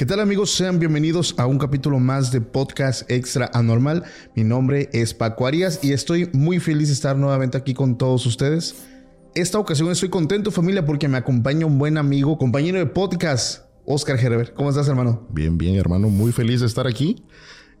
[0.00, 0.52] ¿Qué tal amigos?
[0.52, 4.02] Sean bienvenidos a un capítulo más de Podcast Extra Anormal.
[4.34, 8.24] Mi nombre es Paco Arias y estoy muy feliz de estar nuevamente aquí con todos
[8.24, 8.76] ustedes.
[9.34, 14.18] Esta ocasión estoy contento familia porque me acompaña un buen amigo, compañero de podcast, Oscar
[14.18, 14.54] Herbert.
[14.54, 15.28] ¿Cómo estás hermano?
[15.28, 17.22] Bien, bien hermano, muy feliz de estar aquí.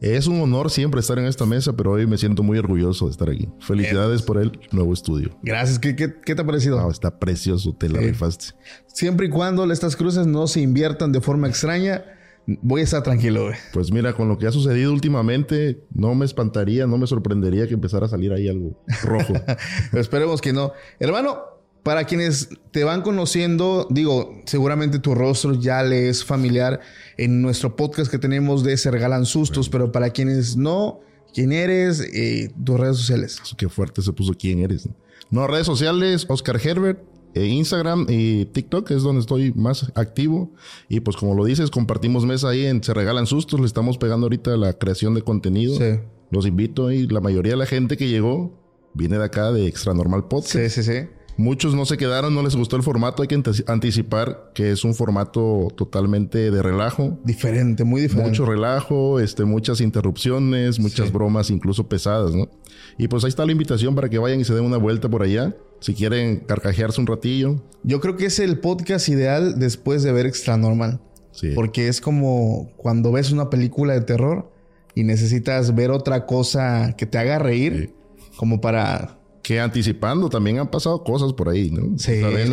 [0.00, 3.10] Es un honor siempre estar en esta mesa, pero hoy me siento muy orgulloso de
[3.10, 3.48] estar aquí.
[3.60, 5.30] Felicidades por el nuevo estudio.
[5.42, 5.78] Gracias.
[5.78, 6.90] ¿Qué, te ha parecido?
[6.90, 8.46] está precioso, te la rifaste.
[8.86, 12.02] Siempre y cuando estas cruces no se inviertan de forma extraña,
[12.46, 13.50] voy a estar tranquilo.
[13.74, 17.74] Pues mira, con lo que ha sucedido últimamente, no me espantaría, no me sorprendería que
[17.74, 19.34] empezara a salir ahí algo rojo.
[19.92, 20.72] esperemos que no.
[20.98, 21.49] Hermano,
[21.82, 26.80] para quienes te van conociendo, digo, seguramente tu rostro ya le es familiar
[27.16, 31.00] en nuestro podcast que tenemos de Se Regalan Sustos, pero para quienes no,
[31.32, 32.00] ¿quién eres?
[32.00, 33.40] Eh, tus redes sociales.
[33.56, 34.88] Qué fuerte se puso quién eres.
[35.30, 37.02] No, redes sociales, Oscar Herbert,
[37.34, 40.52] eh, Instagram y TikTok es donde estoy más activo.
[40.88, 44.26] Y pues como lo dices, compartimos mesa ahí en Se Regalan Sustos, le estamos pegando
[44.26, 45.76] ahorita la creación de contenido.
[45.76, 46.00] Sí.
[46.30, 48.60] Los invito y la mayoría de la gente que llegó
[48.94, 50.56] viene de acá de Extra Normal Podcast.
[50.56, 51.08] Sí, sí, sí.
[51.40, 53.22] Muchos no se quedaron, no les gustó el formato.
[53.22, 57.18] Hay que anticipar que es un formato totalmente de relajo.
[57.24, 58.28] Diferente, muy diferente.
[58.28, 62.50] Mucho relajo, este, muchas interrupciones, muchas bromas, incluso pesadas, ¿no?
[62.98, 65.22] Y pues ahí está la invitación para que vayan y se den una vuelta por
[65.22, 65.56] allá.
[65.80, 67.56] Si quieren carcajearse un ratillo.
[67.84, 71.00] Yo creo que es el podcast ideal después de ver Extra Normal.
[71.32, 71.52] Sí.
[71.54, 74.52] Porque es como cuando ves una película de terror
[74.94, 77.94] y necesitas ver otra cosa que te haga reír,
[78.36, 81.98] como para que anticipando también han pasado cosas por ahí, ¿no?
[81.98, 82.50] Sí, en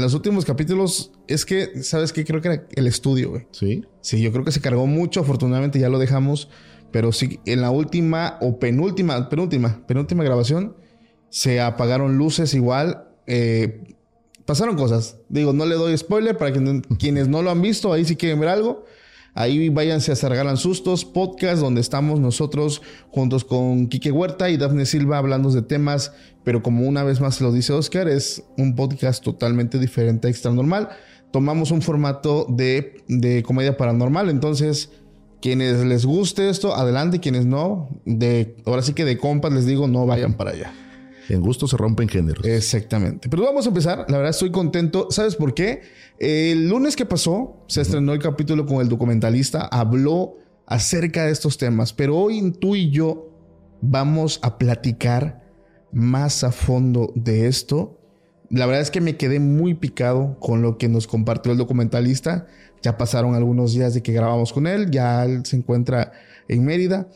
[0.00, 2.24] los, últimos capítulos es que, ¿sabes qué?
[2.24, 3.46] Creo que era el estudio, güey.
[3.52, 3.84] Sí.
[4.00, 6.48] Sí, yo creo que se cargó mucho, afortunadamente ya lo dejamos,
[6.90, 10.76] pero sí, en la última o penúltima, penúltima, penúltima grabación,
[11.28, 13.94] se apagaron luces igual, eh,
[14.44, 15.18] pasaron cosas.
[15.28, 18.48] Digo, no le doy spoiler para quienes no lo han visto, ahí si quieren ver
[18.48, 18.84] algo.
[19.38, 22.80] Ahí váyanse a Sargalan Sustos, podcast donde estamos nosotros
[23.10, 27.42] juntos con Quique Huerta y Dafne Silva hablando de temas, pero como una vez más
[27.42, 30.88] lo dice Oscar, es un podcast totalmente diferente a Extra Normal.
[31.32, 34.88] Tomamos un formato de, de comedia paranormal, entonces
[35.42, 39.86] quienes les guste esto, adelante, quienes no, de, ahora sí que de compas les digo,
[39.86, 40.72] no vayan para allá.
[41.28, 42.44] En gusto se rompen géneros.
[42.44, 43.28] Exactamente.
[43.28, 44.06] Pero vamos a empezar.
[44.08, 45.08] La verdad estoy contento.
[45.10, 45.82] ¿Sabes por qué?
[46.18, 49.66] El lunes que pasó se estrenó el capítulo con el documentalista.
[49.66, 51.92] Habló acerca de estos temas.
[51.92, 53.30] Pero hoy tú y yo
[53.80, 55.44] vamos a platicar
[55.92, 57.98] más a fondo de esto.
[58.50, 62.46] La verdad es que me quedé muy picado con lo que nos compartió el documentalista.
[62.82, 64.90] Ya pasaron algunos días de que grabamos con él.
[64.90, 66.12] Ya él se encuentra
[66.48, 67.08] en Mérida.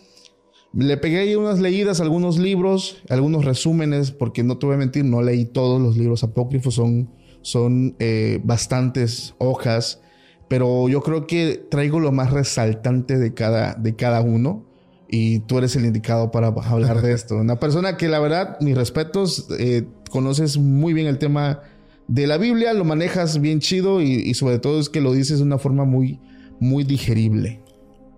[0.72, 5.04] Le pegué ahí unas leídas, algunos libros, algunos resúmenes, porque no te voy a mentir,
[5.04, 7.10] no leí todos los libros apócrifos, son,
[7.42, 10.00] son eh, bastantes hojas,
[10.48, 14.64] pero yo creo que traigo lo más resaltante de cada, de cada uno
[15.08, 17.36] y tú eres el indicado para hablar de esto.
[17.36, 21.62] Una persona que la verdad, mis respetos, eh, conoces muy bien el tema
[22.06, 25.44] de la Biblia, lo manejas bien chido y, sobre todo es que lo dices de
[25.44, 26.20] una forma muy,
[26.60, 27.60] muy digerible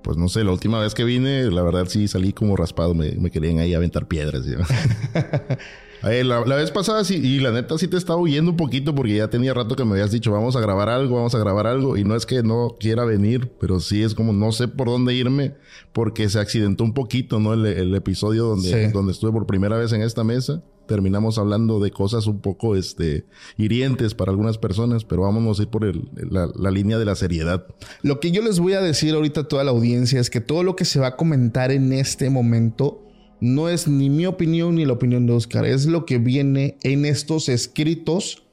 [0.02, 3.12] pues no sé, la última vez que vine, la verdad sí salí como raspado, me,
[3.12, 4.44] me querían ahí aventar piedras.
[6.02, 9.30] la, vez pasada sí, y la neta sí te estaba huyendo un poquito porque ya
[9.30, 12.04] tenía rato que me habías dicho, vamos a grabar algo, vamos a grabar algo, y
[12.04, 15.54] no es que no quiera venir, pero sí es como no sé por dónde irme
[15.92, 17.54] porque se accidentó un poquito, ¿no?
[17.54, 22.26] El, episodio donde, donde estuve por primera vez en esta mesa terminamos hablando de cosas
[22.26, 23.24] un poco este,
[23.56, 27.66] hirientes para algunas personas, pero vámonos a ir por la, la, línea de la seriedad.
[28.02, 30.62] Lo que yo les voy a decir ahorita a toda la audiencia es que todo
[30.62, 33.02] lo que se va a comentar en este momento
[33.40, 37.04] no es ni mi opinión ni la opinión de Oscar, es lo que viene en
[37.04, 38.44] estos escritos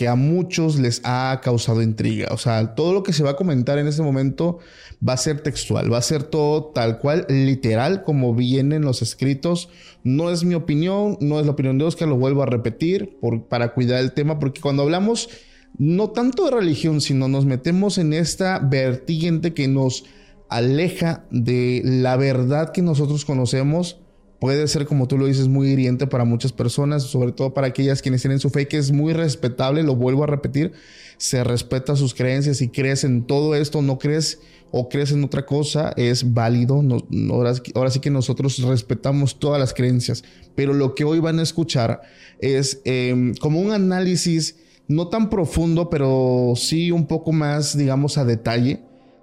[0.00, 2.28] que a muchos les ha causado intriga.
[2.30, 4.58] O sea, todo lo que se va a comentar en este momento
[5.06, 9.68] va a ser textual, va a ser todo tal cual, literal, como vienen los escritos.
[10.02, 13.46] No es mi opinión, no es la opinión de Oscar, lo vuelvo a repetir por,
[13.46, 15.28] para cuidar el tema, porque cuando hablamos
[15.76, 20.06] no tanto de religión, sino nos metemos en esta vertiente que nos
[20.48, 23.99] aleja de la verdad que nosotros conocemos
[24.40, 28.02] puede ser, como tú lo dices, muy hiriente para muchas personas, sobre todo para aquellas
[28.02, 30.72] quienes tienen su fe, que es muy respetable, lo vuelvo a repetir,
[31.18, 34.40] se respeta sus creencias y crees en todo esto, no crees
[34.72, 36.82] o crees en otra cosa, es válido.
[37.74, 42.00] Ahora, sí que nosotros respetamos todas las creencias, pero lo que hoy van a escuchar
[42.38, 44.56] es em, como un análisis
[44.88, 48.80] no tan profundo, pero sí un poco más, digamos, a detalle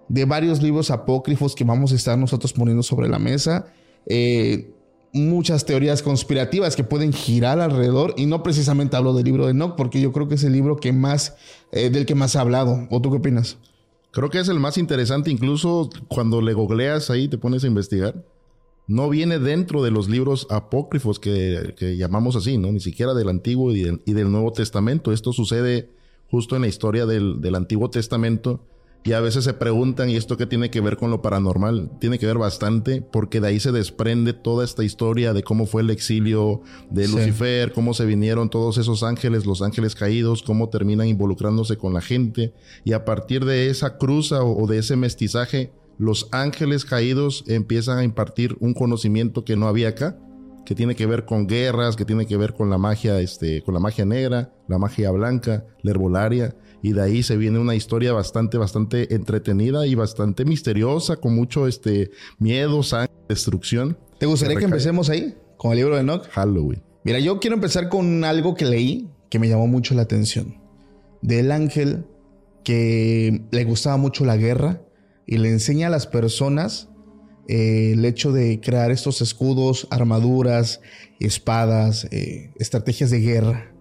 [0.09, 3.67] de varios libros apócrifos que vamos a estar nosotros poniendo sobre la mesa.
[4.05, 4.71] Eh,
[5.13, 9.75] muchas teorías conspirativas que pueden girar alrededor y no precisamente hablo del libro de Enoch
[9.75, 11.35] porque yo creo que es el libro que más
[11.71, 12.87] eh, del que más ha hablado.
[12.89, 13.57] ¿O tú qué opinas?
[14.11, 18.25] Creo que es el más interesante, incluso cuando le googleas ahí, te pones a investigar.
[18.87, 22.71] No viene dentro de los libros apócrifos que, llamamos así, ¿no?
[22.71, 25.11] Ni siquiera del Antiguo y del, Nuevo Testamento.
[25.11, 25.89] Esto sucede
[26.31, 28.61] justo en la historia del, del Antiguo Testamento
[29.07, 31.91] y a veces se preguntan, ¿y esto qué tiene que ver con lo paranormal?
[32.01, 35.81] Tiene que ver bastante porque de ahí se desprende toda esta historia de cómo fue
[35.81, 41.07] el exilio de Lucifer, cómo se vinieron todos esos ángeles, los ángeles caídos, cómo terminan
[41.07, 42.53] involucrándose con la gente.
[42.83, 48.03] Y a partir de esa cruza o, de ese mestizaje, los ángeles caídos empiezan a
[48.03, 50.19] impartir un conocimiento que no había acá
[50.65, 53.73] que tiene que ver con guerras, que tiene que ver con la magia, este, con
[53.73, 58.13] la magia negra, la magia blanca, la herbolaria, y de ahí se viene una historia
[58.13, 63.97] bastante, bastante entretenida y bastante misteriosa, con mucho este, miedo, sangre, destrucción.
[64.19, 66.27] ¿Te gustaría que empecemos ahí, con el libro de Enoch?
[66.29, 66.81] Halloween.
[67.03, 70.61] Mira, yo quiero empezar con algo que leí que me llamó mucho la atención.
[71.21, 72.05] Del ángel
[72.63, 74.81] que le gustaba mucho la guerra
[75.25, 76.89] y le enseña a las personas
[77.47, 80.81] eh, el hecho de crear estos escudos, armaduras,
[81.19, 83.73] espadas, eh, estrategias de guerra.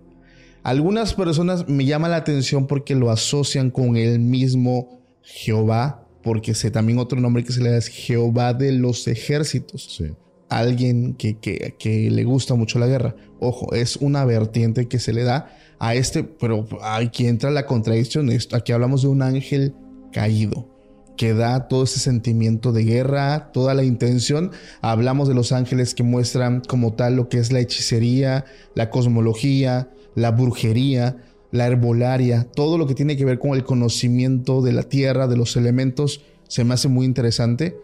[0.66, 6.72] Algunas personas me llama la atención porque lo asocian con el mismo Jehová, porque sé
[6.72, 10.02] también otro nombre que se le da es Jehová de los ejércitos.
[10.48, 13.14] Alguien que, que, le gusta mucho la guerra.
[13.38, 18.28] Ojo, es una vertiente que se le da a este, pero aquí entra la contradicción.
[18.52, 19.72] Aquí hablamos de un ángel
[20.10, 20.68] caído
[21.16, 24.50] que da todo ese sentimiento de guerra, toda la intención.
[24.80, 29.90] Hablamos de los ángeles que muestran como tal lo que es la hechicería, la cosmología,
[30.16, 31.18] la brujería,
[31.52, 35.36] la herbolaria, todo lo que tiene que ver con el conocimiento de la tierra, de
[35.36, 37.78] los elementos, se me hace muy interesante.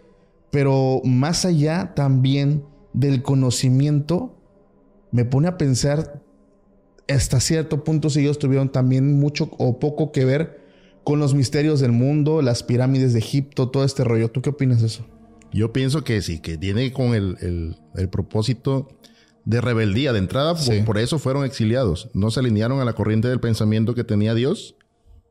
[0.50, 4.34] Pero más allá también del conocimiento,
[5.12, 6.22] me pone a pensar
[7.08, 10.60] hasta cierto punto si ellos tuvieron también mucho o poco que ver
[11.04, 14.30] con los misterios del mundo, las pirámides de Egipto, todo este rollo.
[14.30, 15.04] ¿Tú qué opinas de eso?
[15.52, 18.88] Yo pienso que sí, que tiene con el, el propósito
[19.44, 20.12] de rebeldía.
[20.12, 20.54] De entrada,
[20.84, 22.10] por, eso fueron exiliados.
[22.14, 24.76] No se alinearon a la corriente del pensamiento que tenía Dios.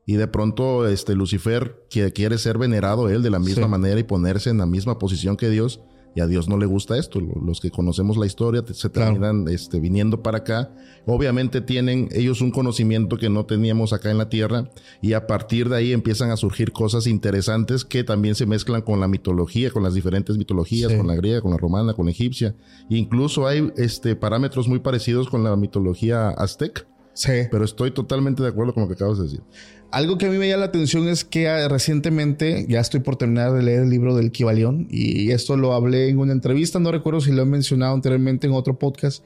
[0.04, 4.04] Y de pronto, este Lucifer que quiere ser venerado él de la misma manera y
[4.04, 5.80] ponerse en la misma posición que Dios.
[6.14, 7.20] Y a Dios no le gusta esto.
[7.20, 10.70] Los que conocemos la historia se terminan este, viniendo para acá.
[11.06, 14.70] Obviamente tienen ellos un conocimiento que no teníamos acá en la tierra.
[15.00, 19.00] Y a partir de ahí empiezan a surgir cosas interesantes que también se mezclan con
[19.00, 22.54] la mitología, con las diferentes mitologías, con la griega, con la romana, con la egipcia.
[22.88, 26.86] incluso hay este, parámetros muy parecidos con la mitología azteca.
[27.14, 27.32] Sí.
[27.50, 29.40] Pero estoy totalmente de acuerdo con lo que acabas de decir.
[29.90, 33.16] Algo que a mí me llama la atención es que ah, recientemente ya estoy por
[33.16, 36.90] terminar de leer el libro del Kibalión y esto lo hablé en una entrevista, no
[36.90, 39.22] recuerdo si lo he mencionado anteriormente en otro podcast,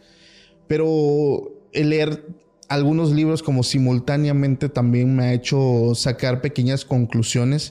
[0.66, 2.26] pero leer
[2.68, 7.70] algunos libros como simultáneamente también me ha hecho sacar pequeñas conclusiones.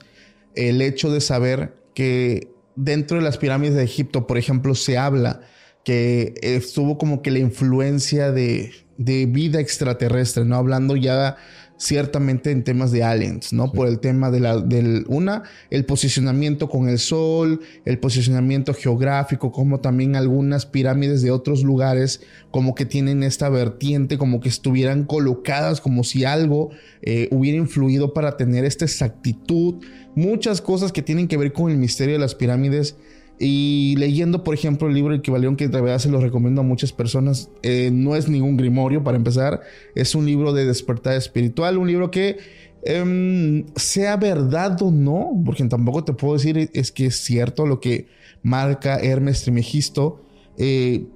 [0.53, 5.41] El hecho de saber que dentro de las pirámides de Egipto, por ejemplo, se habla
[5.83, 10.55] que estuvo como que la influencia de, de vida extraterrestre, ¿no?
[10.55, 11.37] Hablando ya
[11.77, 13.71] ciertamente en temas de aliens, ¿no?
[13.71, 19.51] Por el tema de la, del, una, el posicionamiento con el sol, el posicionamiento geográfico,
[19.51, 22.21] como también algunas pirámides de otros lugares,
[22.51, 26.69] como que tienen esta vertiente, como que estuvieran colocadas, como si algo
[27.01, 29.83] eh, hubiera influido para tener esta exactitud,
[30.15, 32.95] muchas cosas que tienen que ver con el misterio de las pirámides
[33.39, 36.63] y leyendo, por ejemplo, el libro El Equivalión, que de verdad se lo recomiendo a
[36.63, 39.61] muchas personas, eh, no es ningún grimorio para empezar,
[39.93, 42.37] es un libro de despertar espiritual, un libro que
[42.83, 47.79] em, sea verdad o no, porque tampoco te puedo decir es que es cierto lo
[47.79, 48.07] que
[48.41, 50.21] marca Hermes Trimegisto,
[50.57, 51.07] eh,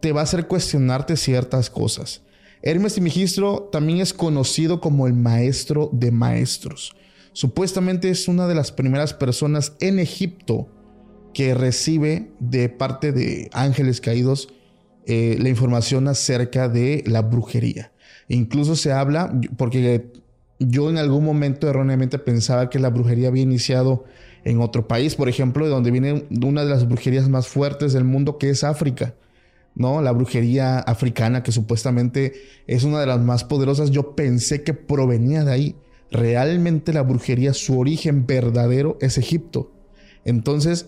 [0.00, 2.22] te va a hacer cuestionarte ciertas cosas.
[2.62, 6.96] Hermes Trimegisto también es conocido como el maestro de maestros.
[7.32, 10.68] Supuestamente es una de las primeras personas en Egipto
[11.36, 14.48] que recibe de parte de ángeles caídos
[15.04, 17.92] eh, la información acerca de la brujería.
[18.28, 20.10] Incluso se habla, porque
[20.58, 24.06] yo en algún momento erróneamente pensaba que la brujería había iniciado
[24.44, 28.04] en otro país, por ejemplo, de donde viene una de las brujerías más fuertes del
[28.04, 29.14] mundo, que es África.
[29.74, 30.00] ¿no?
[30.00, 32.32] La brujería africana, que supuestamente
[32.66, 35.76] es una de las más poderosas, yo pensé que provenía de ahí.
[36.10, 39.70] Realmente la brujería, su origen verdadero es Egipto.
[40.24, 40.86] Entonces,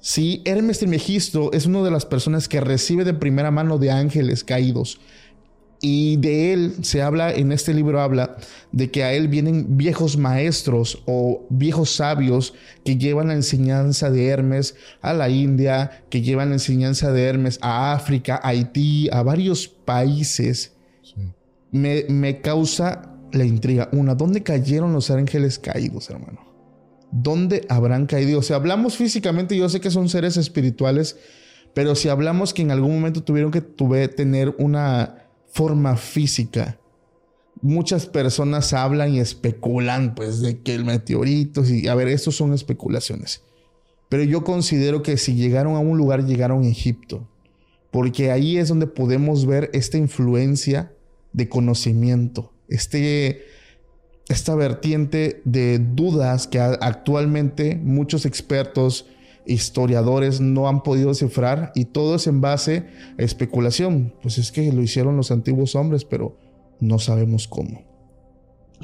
[0.00, 4.44] Sí, Hermes Trismegisto es una de las personas que recibe de primera mano de ángeles
[4.44, 4.98] caídos.
[5.82, 8.36] Y de él se habla, en este libro habla
[8.70, 12.52] de que a él vienen viejos maestros o viejos sabios
[12.84, 17.58] que llevan la enseñanza de Hermes a la India, que llevan la enseñanza de Hermes
[17.62, 20.72] a África, a Haití, a varios países.
[21.72, 23.88] Me, me causa la intriga.
[23.92, 26.49] Una, ¿dónde cayeron los ángeles caídos, hermano?
[27.10, 28.38] ¿Dónde habrán caído?
[28.38, 31.16] O sea, hablamos físicamente, yo sé que son seres espirituales,
[31.74, 33.60] pero si hablamos que en algún momento tuvieron que
[34.08, 36.78] tener una forma física,
[37.62, 42.52] muchas personas hablan y especulan, pues, de que el meteorito, y a ver, estos son
[42.52, 43.42] especulaciones.
[44.08, 47.28] Pero yo considero que si llegaron a un lugar, llegaron a Egipto,
[47.90, 50.92] porque ahí es donde podemos ver esta influencia
[51.32, 53.44] de conocimiento, este,
[54.30, 59.06] esta vertiente de dudas que actualmente muchos expertos,
[59.44, 62.86] historiadores no han podido descifrar y todo es en base
[63.18, 64.14] a especulación.
[64.22, 66.36] Pues es que lo hicieron los antiguos hombres, pero
[66.78, 67.82] no sabemos cómo.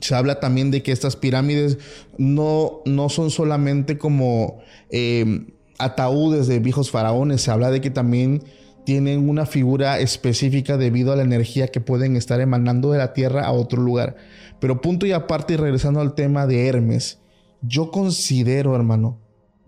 [0.01, 1.79] Se habla también de que estas pirámides
[2.19, 4.59] no, no son solamente como
[4.91, 5.47] eh,
[5.79, 8.43] ataúdes de viejos faraones, se habla de que también
[8.87, 13.45] tienen una figura específica debido a la energía que pueden estar emanando de la Tierra
[13.45, 14.17] a otro lugar.
[14.61, 17.19] Pero punto y aparte, y regresando al tema de Hermes,
[17.61, 19.19] yo considero, hermano,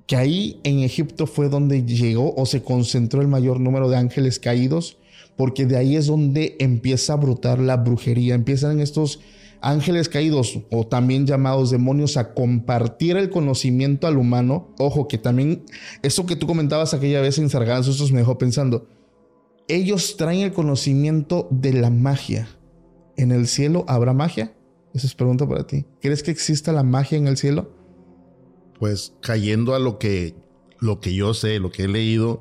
[0.06, 4.38] que ahí en Egipto fue donde llegó o se concentró el mayor número de ángeles
[4.38, 4.96] caídos
[5.36, 9.20] porque de ahí es donde empieza a brotar la brujería, empiezan estos
[9.60, 14.74] ángeles caídos o también llamados demonios a compartir el conocimiento al humano.
[14.78, 15.64] Ojo, que también
[16.02, 18.88] eso que tú comentabas aquella vez en Sarganzo, eso me dejó pensando.
[19.68, 22.48] Ellos traen el conocimiento de la magia.
[23.16, 24.54] ¿En el cielo habrá magia?
[24.94, 25.84] Esa es pregunta para ti.
[26.00, 27.70] ¿Crees que exista la magia en el cielo?
[28.78, 30.34] Pues cayendo a lo que,
[30.80, 32.40] lo que yo sé, lo que he leído,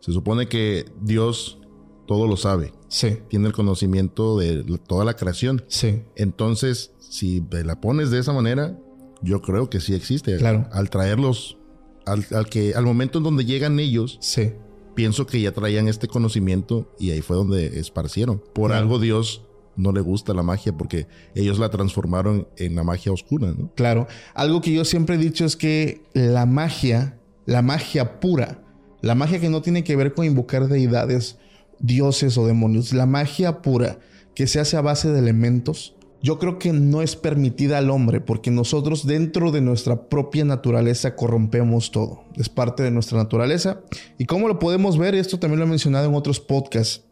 [0.00, 1.58] se supone que Dios
[2.06, 2.72] todo lo sabe.
[2.88, 3.18] Sí.
[3.28, 5.64] Tiene el conocimiento de toda la creación.
[5.68, 6.02] Sí.
[6.14, 8.78] Entonces, si la pones de esa manera,
[9.22, 10.36] yo creo que sí existe.
[10.36, 10.68] Claro.
[10.72, 11.58] Al traerlos,
[12.04, 14.52] al, que, al momento en donde llegan ellos, sí.
[14.96, 18.42] Pienso que ya traían este conocimiento y ahí fue donde esparcieron.
[18.52, 19.42] Por algo Dios
[19.76, 23.70] no le gusta la magia porque ellos la transformaron en la magia oscura, ¿no?
[23.74, 24.08] Claro.
[24.34, 28.62] Algo que yo siempre he dicho es que la magia, la magia pura,
[29.02, 31.36] la magia que no tiene que ver con invocar deidades,
[31.78, 32.92] dioses o demonios.
[32.92, 33.98] La magia pura
[34.34, 35.94] que se hace a base de elementos,
[36.26, 41.14] yo creo que no es permitida al hombre porque nosotros dentro de nuestra propia naturaleza
[41.14, 42.24] corrompemos todo.
[42.34, 43.82] Es parte de nuestra naturaleza.
[44.18, 45.14] ¿Y cómo lo podemos ver?
[45.14, 47.04] Esto también lo he mencionado en otros podcasts.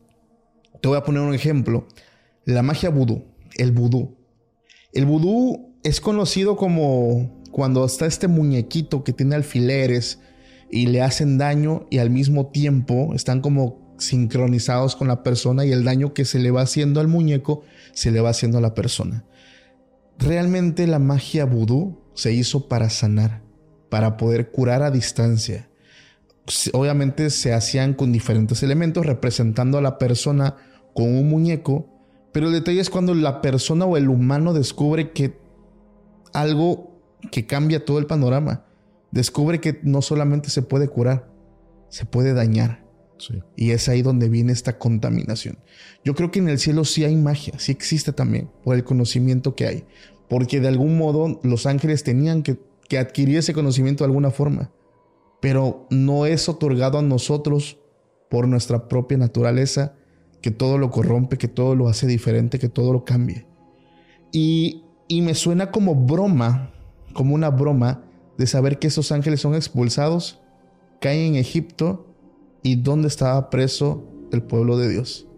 [0.81, 1.87] Te voy a poner un ejemplo.
[2.45, 3.23] La magia vudú,
[3.57, 4.17] el vudú.
[4.93, 10.19] El vudú es conocido como cuando está este muñequito que tiene alfileres
[10.73, 15.73] y le hacen daño y al mismo tiempo están como sincronizados con la persona y
[15.73, 18.75] el daño que se le va haciendo al muñeco se le va haciendo a la
[18.75, 19.25] persona.
[20.19, 23.43] Realmente la magia vudú se hizo para sanar,
[23.89, 25.69] para poder curar a distancia.
[26.73, 30.57] Obviamente se hacían con diferentes elementos representando a la persona
[30.95, 31.89] con un muñeco,
[32.33, 35.39] pero el detalle es cuando la persona o el humano descubre que
[36.33, 38.65] algo que cambia todo el panorama,
[39.11, 41.29] descubre que no solamente se puede curar,
[41.89, 42.84] se puede dañar.
[43.57, 45.59] Y es ahí donde viene esta contaminación.
[46.05, 49.55] Yo creo que en el cielo sí hay magia, sí existe también, por el conocimiento
[49.55, 49.85] que hay.
[50.29, 54.73] Porque de algún modo los ángeles tenían que, que adquirir ese conocimiento de alguna forma.
[55.41, 57.79] Pero no es otorgado a nosotros
[58.31, 59.95] por nuestra propia naturaleza,
[60.41, 63.47] que todo lo corrompe, que todo lo hace diferente, que todo lo cambie.
[64.33, 66.73] Y, y me suena como broma,
[67.13, 68.05] como una broma,
[68.37, 70.41] de saber que esos ángeles son expulsados,
[71.01, 72.14] caen en Egipto
[72.65, 74.03] ¿Y dónde estaba preso
[74.33, 75.29] el pueblo de Dios?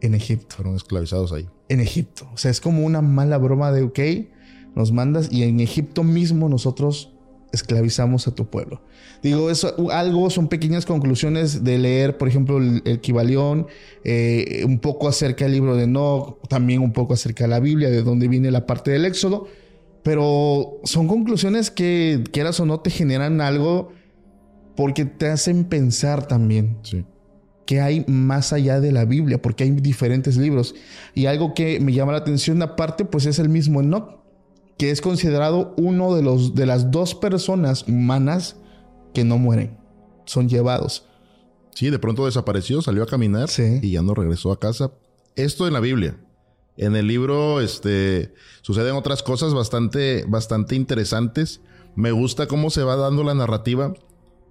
[0.00, 0.54] En Egipto.
[0.54, 1.48] Fueron esclavizados ahí.
[1.68, 2.28] En Egipto.
[2.32, 3.98] O sea, es como una mala broma de, ok,
[4.76, 7.12] nos mandas y en Egipto mismo nosotros
[7.52, 8.82] esclavizamos a tu pueblo.
[9.20, 13.66] Digo, eso algo son pequeñas conclusiones de leer, por ejemplo, el, el Kibalión,
[14.04, 17.90] eh, un poco acerca del libro de No, también un poco acerca de la Biblia,
[17.90, 19.48] de dónde viene la parte del Éxodo,
[20.04, 23.92] pero son conclusiones que, quieras o no, te generan algo
[24.76, 26.78] porque te hacen pensar también
[27.66, 30.74] que hay más allá de la Biblia, porque hay diferentes libros.
[31.14, 34.20] Y algo que me llama la atención aparte, pues es el mismo Enoch,
[34.76, 38.56] que es considerado uno de, los, de las dos personas humanas
[39.14, 39.78] que no mueren,
[40.26, 41.06] son llevados.
[41.74, 44.92] Sí, de pronto desapareció, salió a caminar y ya no regresó a casa.
[45.36, 46.20] Esto en la Biblia.
[46.76, 51.60] En el libro este, suceden otras cosas bastante, bastante interesantes.
[51.94, 53.94] Me gusta cómo se va dando la narrativa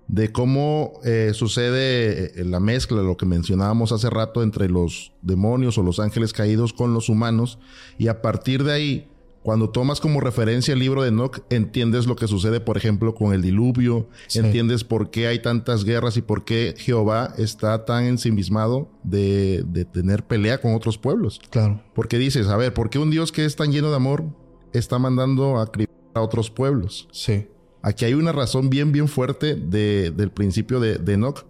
[0.08, 5.78] de cómo eh, sucede eh, la mezcla, lo que mencionábamos hace rato, entre los demonios
[5.78, 7.60] o los ángeles caídos con los humanos.
[7.98, 9.08] Y a partir de ahí,
[9.42, 13.34] cuando tomas como referencia el libro de Enoch, entiendes lo que sucede, por ejemplo, con
[13.34, 18.90] el diluvio, entiendes por qué hay tantas guerras y por qué Jehová está tan ensimismado
[19.04, 21.42] de, de tener pelea con otros pueblos.
[21.50, 21.82] Claro.
[21.94, 24.24] Porque dices, a ver, ¿por qué un Dios que es tan lleno de amor
[24.72, 25.70] está mandando a
[26.14, 27.08] a otros pueblos?
[27.12, 27.48] Sí.
[27.84, 31.46] Aquí hay una razón bien, bien fuerte de- del principio de, de Enoch.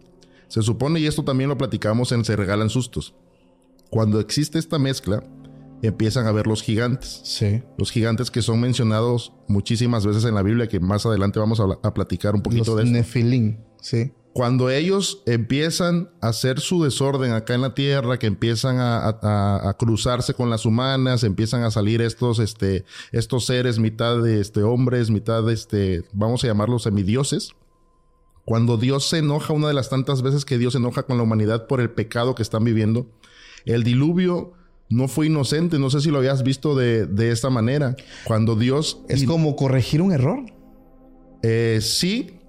[0.50, 3.14] Se supone, y esto también lo platicamos en Se Regalan Sustos.
[3.90, 5.24] Cuando existe esta mezcla,
[5.82, 7.22] empiezan a ver los gigantes.
[7.24, 7.62] Sí.
[7.78, 11.66] Los gigantes que son mencionados muchísimas veces en la Biblia, que más adelante vamos a,
[11.82, 12.94] a platicar un poquito Los de esto.
[12.94, 13.58] Nefilim.
[13.82, 14.12] Sí.
[14.34, 19.70] Cuando ellos empiezan a hacer su desorden acá en la tierra, que empiezan a, a-
[19.70, 24.64] a cruzarse con las humanas, empiezan a salir estos, este, estos seres, mitad de este,
[24.64, 27.52] hombres, mitad de este, vamos a llamarlos semidioses.
[28.46, 31.24] Cuando Dios se enoja, una de las tantas veces que Dios se enoja con la
[31.24, 33.06] humanidad por el pecado que están viviendo,
[33.66, 34.54] el diluvio
[34.90, 35.78] no fue inocente.
[35.80, 37.96] No sé si lo habías visto de, de esta manera.
[38.26, 40.40] Cuando Dios Es como corregir un error.
[41.44, 42.40] eh, sí,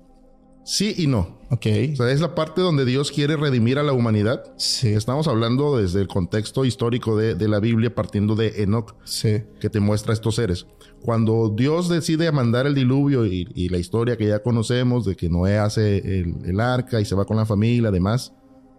[0.65, 1.39] sí y no.
[1.55, 1.67] Ok.
[1.93, 4.43] O sea, es la parte donde Dios quiere redimir a la humanidad.
[4.57, 4.89] Sí.
[4.89, 9.43] Estamos hablando desde el contexto histórico de, de la Biblia, partiendo de Enoch, Sí.
[9.61, 10.67] que te muestra estos seres.
[11.03, 15.29] Cuando Dios decide mandar el diluvio y, y la historia que ya conocemos de que
[15.29, 18.33] Noé hace el, el arca y se va con la familia, además,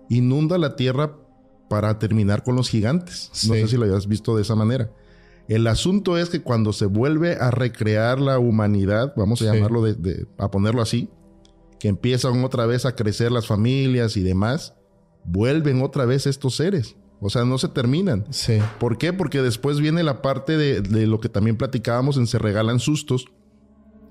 [0.10, 1.16] inunda la tierra
[1.70, 3.30] para terminar con los gigantes.
[3.48, 3.62] No Sí.
[3.62, 4.92] sé si lo hayas visto de esa manera.
[5.48, 9.56] El asunto es que cuando se vuelve a recrear la humanidad, vamos a Sí.
[9.56, 11.10] llamarlo de, de- a ponerlo así,
[11.80, 14.74] que empiezan otra vez a crecer las familias y demás,
[15.24, 16.96] vuelven otra vez estos seres.
[17.22, 18.26] O sea, no se terminan.
[18.30, 18.60] Sí.
[18.80, 19.14] ¿Por qué?
[19.14, 23.26] Porque después viene la parte de, de lo que también platicábamos en Se Regalan Sustos,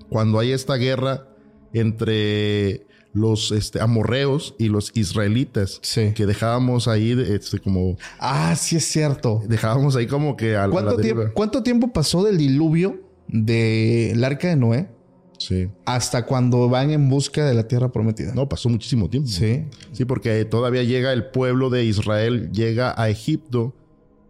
[0.09, 1.27] cuando hay esta guerra
[1.73, 6.11] entre los este, amorreos y los israelitas, Sí.
[6.13, 9.41] que dejábamos ahí este, como Ah, sí es cierto.
[9.47, 14.21] dejábamos ahí como que a, a la ¿Cuánto, tiempo, ¿Cuánto tiempo pasó del diluvio del
[14.23, 14.89] arca de Noé
[15.37, 15.67] Sí.
[15.85, 18.33] hasta cuando van en busca de la tierra prometida?
[18.33, 19.29] No, pasó muchísimo tiempo.
[19.29, 19.65] Sí.
[19.91, 23.73] Sí, porque todavía llega el pueblo de Israel, llega a Egipto.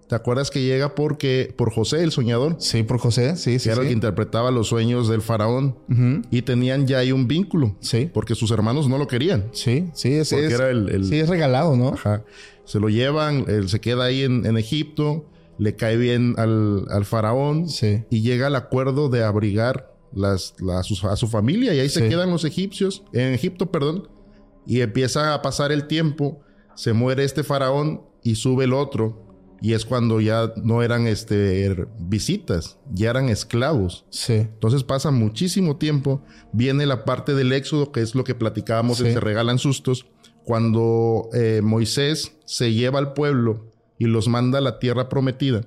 [0.08, 2.58] ¿Te acuerdas que llega porque por José el soñador?
[2.60, 3.36] Sí, por José.
[3.38, 3.64] Sí, sí.
[3.70, 5.78] que era el que interpretaba los sueños del faraón.
[6.30, 7.76] Y tenían ya ahí un vínculo.
[7.80, 8.12] Sí.
[8.14, 9.46] Porque sus hermanos no lo querían.
[9.52, 11.90] Sí, sí, es, Porque es- era el- el- sí, es regalado, ¿no?
[11.90, 12.24] Ajá.
[12.66, 15.26] Se lo llevan, él se queda ahí en, en Egipto,
[15.58, 18.04] le cae bien al, al faraón Sí.
[18.12, 21.90] y llega al acuerdo de abrigar las, la- a, su, a su familia y ahí
[21.90, 24.08] se quedan los egipcios, en Egipto, perdón,
[24.66, 26.42] y empieza a pasar el tiempo,
[26.76, 29.24] se muere este faraón y sube el otro
[29.62, 34.06] y es cuando ya no eran este, visitas, ya eran esclavos.
[34.10, 34.34] Sí.
[34.34, 36.22] Entonces pasa muchísimo tiempo.
[36.52, 39.14] Viene la parte del éxodo, que es lo que platicábamos en.
[39.14, 40.08] Se Regalan Sustos.
[40.44, 45.62] Cuando eh, Moisés se lleva al pueblo y los manda a la tierra prometida.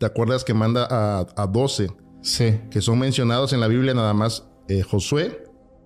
[0.00, 1.88] ¿Te acuerdas que manda a, a 12
[2.20, 2.60] Sí.
[2.70, 5.44] que son mencionados en la Biblia nada más eh, Josué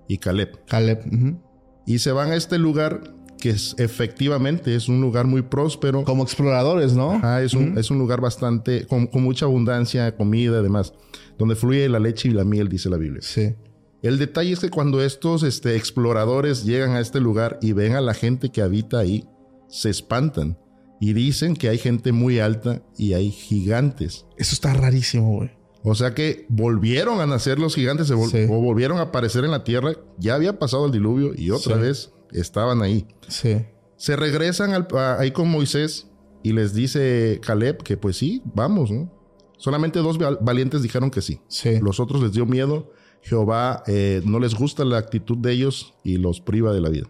[0.09, 0.65] y Caleb?
[0.67, 1.39] Caleb.
[1.87, 6.05] Y se van a este lugar que es, efectivamente es un lugar muy próspero.
[6.05, 7.21] Como exploradores, ¿no?
[7.23, 10.95] Ah, es, un, es un lugar bastante, con, con mucha abundancia, comida y demás,
[11.39, 13.21] donde fluye la leche y la miel, dice la Biblia.
[13.21, 13.55] Sí.
[14.01, 18.01] El detalle es que cuando estos este, exploradores llegan a este lugar y ven a
[18.01, 19.29] la gente que habita ahí,
[19.69, 20.57] se espantan
[21.01, 24.25] y dicen que hay gente muy alta y hay gigantes.
[24.37, 25.51] Eso está rarísimo, güey.
[25.85, 28.47] O sea que volvieron a nacer los gigantes se vol- Sí.
[28.49, 29.95] o volvieron a aparecer en la tierra.
[30.19, 31.81] Ya había pasado el diluvio y otra Sí.
[31.83, 33.07] vez estaban ahí.
[33.29, 33.67] Sí.
[33.97, 36.09] Se regresan al- a- ahí con Moisés
[36.43, 39.13] y les dice Caleb que pues sí, vamos, ¿no?
[39.59, 41.41] Solamente dos val- valientes dijeron que sí.
[41.49, 41.79] Sí.
[41.81, 42.91] Los otros les dio miedo.
[43.23, 47.09] Jehová eh, no les gusta la actitud de ellos y los priva de la vida.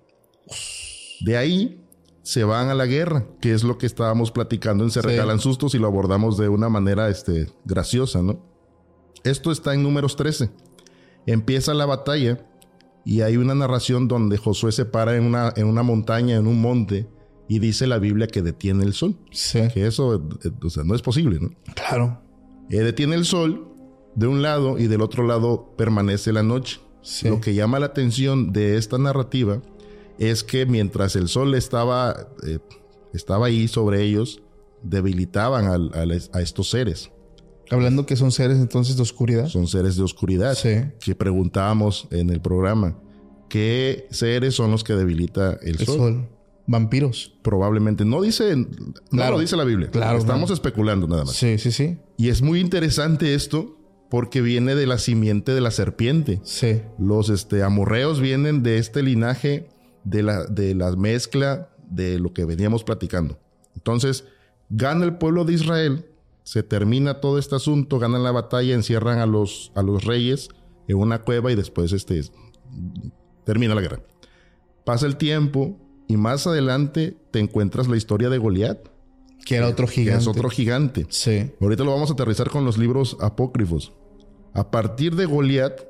[1.20, 1.82] De ahí
[2.22, 5.02] se van a la guerra, que es lo que estábamos platicando en Se.
[5.02, 8.51] Regalan Sustos y lo abordamos de una manera este, graciosa, ¿no?
[9.24, 10.50] Esto está en números 13.
[11.26, 12.44] Empieza la batalla
[13.04, 16.60] y hay una narración donde Josué se para en una, en una montaña, en un
[16.60, 17.08] monte,
[17.48, 19.16] y dice la Biblia que detiene el sol.
[19.30, 19.60] Sí.
[19.74, 21.50] Que eso, eh, o sea, no es posible, ¿no?
[21.74, 22.20] Claro.
[22.70, 23.68] Eh, detiene el sol
[24.14, 26.80] de un lado y del otro lado permanece la noche.
[27.02, 27.28] Sí.
[27.28, 29.60] Lo que llama la atención de esta narrativa
[30.18, 32.58] es que mientras el sol estaba, eh,
[33.12, 34.40] estaba ahí sobre ellos,
[34.82, 37.10] debilitaban al- al- a estos seres.
[37.72, 39.48] Hablando que son seres entonces de oscuridad.
[39.48, 40.70] Son seres de oscuridad Sí.
[41.00, 42.96] que preguntábamos en el programa.
[43.48, 45.96] ¿Qué seres son los que debilita el, El sol?
[45.96, 46.28] sol.
[46.66, 47.34] Vampiros.
[47.42, 48.04] Probablemente.
[48.04, 48.66] No dice, no
[49.10, 49.32] Claro.
[49.36, 49.90] lo dice la Biblia.
[49.90, 50.54] Claro, Estamos claro.
[50.54, 51.34] especulando nada más.
[51.34, 51.98] Sí, sí, sí.
[52.16, 53.76] Y es muy interesante esto
[54.10, 56.40] porque viene de la simiente de la serpiente.
[56.44, 56.82] Sí.
[56.98, 59.68] Los este, amorreos vienen de este linaje
[60.04, 63.38] de la, de la mezcla de lo que veníamos platicando.
[63.74, 64.24] Entonces,
[64.70, 66.06] gana el pueblo de Israel,
[66.44, 70.48] se termina todo este asunto, ganan la batalla, encierran a los, a los reyes
[70.88, 72.22] en una cueva y después este,
[73.44, 74.00] termina la guerra.
[74.84, 75.76] Pasa el tiempo
[76.08, 78.88] y más adelante te encuentras la historia de Goliat,
[79.44, 80.22] Que era otro que gigante.
[80.22, 81.06] es otro gigante.
[81.08, 81.50] Sí.
[81.60, 83.92] Ahorita lo vamos a aterrizar con los libros apócrifos.
[84.52, 85.80] A partir de Goliat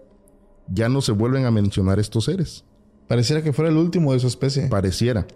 [0.69, 2.65] ya no se vuelven a mencionar estos seres.
[3.09, 4.69] Pareciera que fuera el último de su especie.
[4.69, 5.27] Pareciera.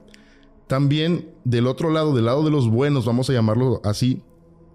[0.66, 4.22] También del otro lado, del lado de los buenos, vamos a llamarlo así,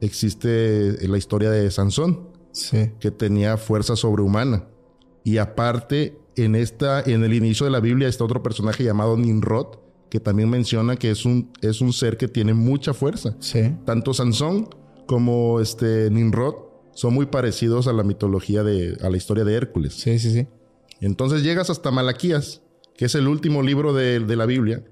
[0.02, 2.92] existe la historia de Sansón, Sí.
[3.00, 4.68] que tenía fuerza sobrehumana.
[5.24, 9.78] Y aparte, en, esta, en el inicio de la Biblia está otro personaje llamado Nimrod,
[10.10, 13.36] que también menciona que es un, es un ser que tiene mucha fuerza.
[13.40, 13.74] Sí.
[13.86, 14.68] Tanto Sansón
[15.08, 16.56] como este Nimrod
[16.94, 19.94] son muy parecidos a la mitología de, a la historia de Hércules.
[19.94, 20.48] Sí, sí, sí.
[21.00, 22.62] Entonces llegas hasta Malaquías,
[22.98, 24.84] que es el último libro de, de la Biblia,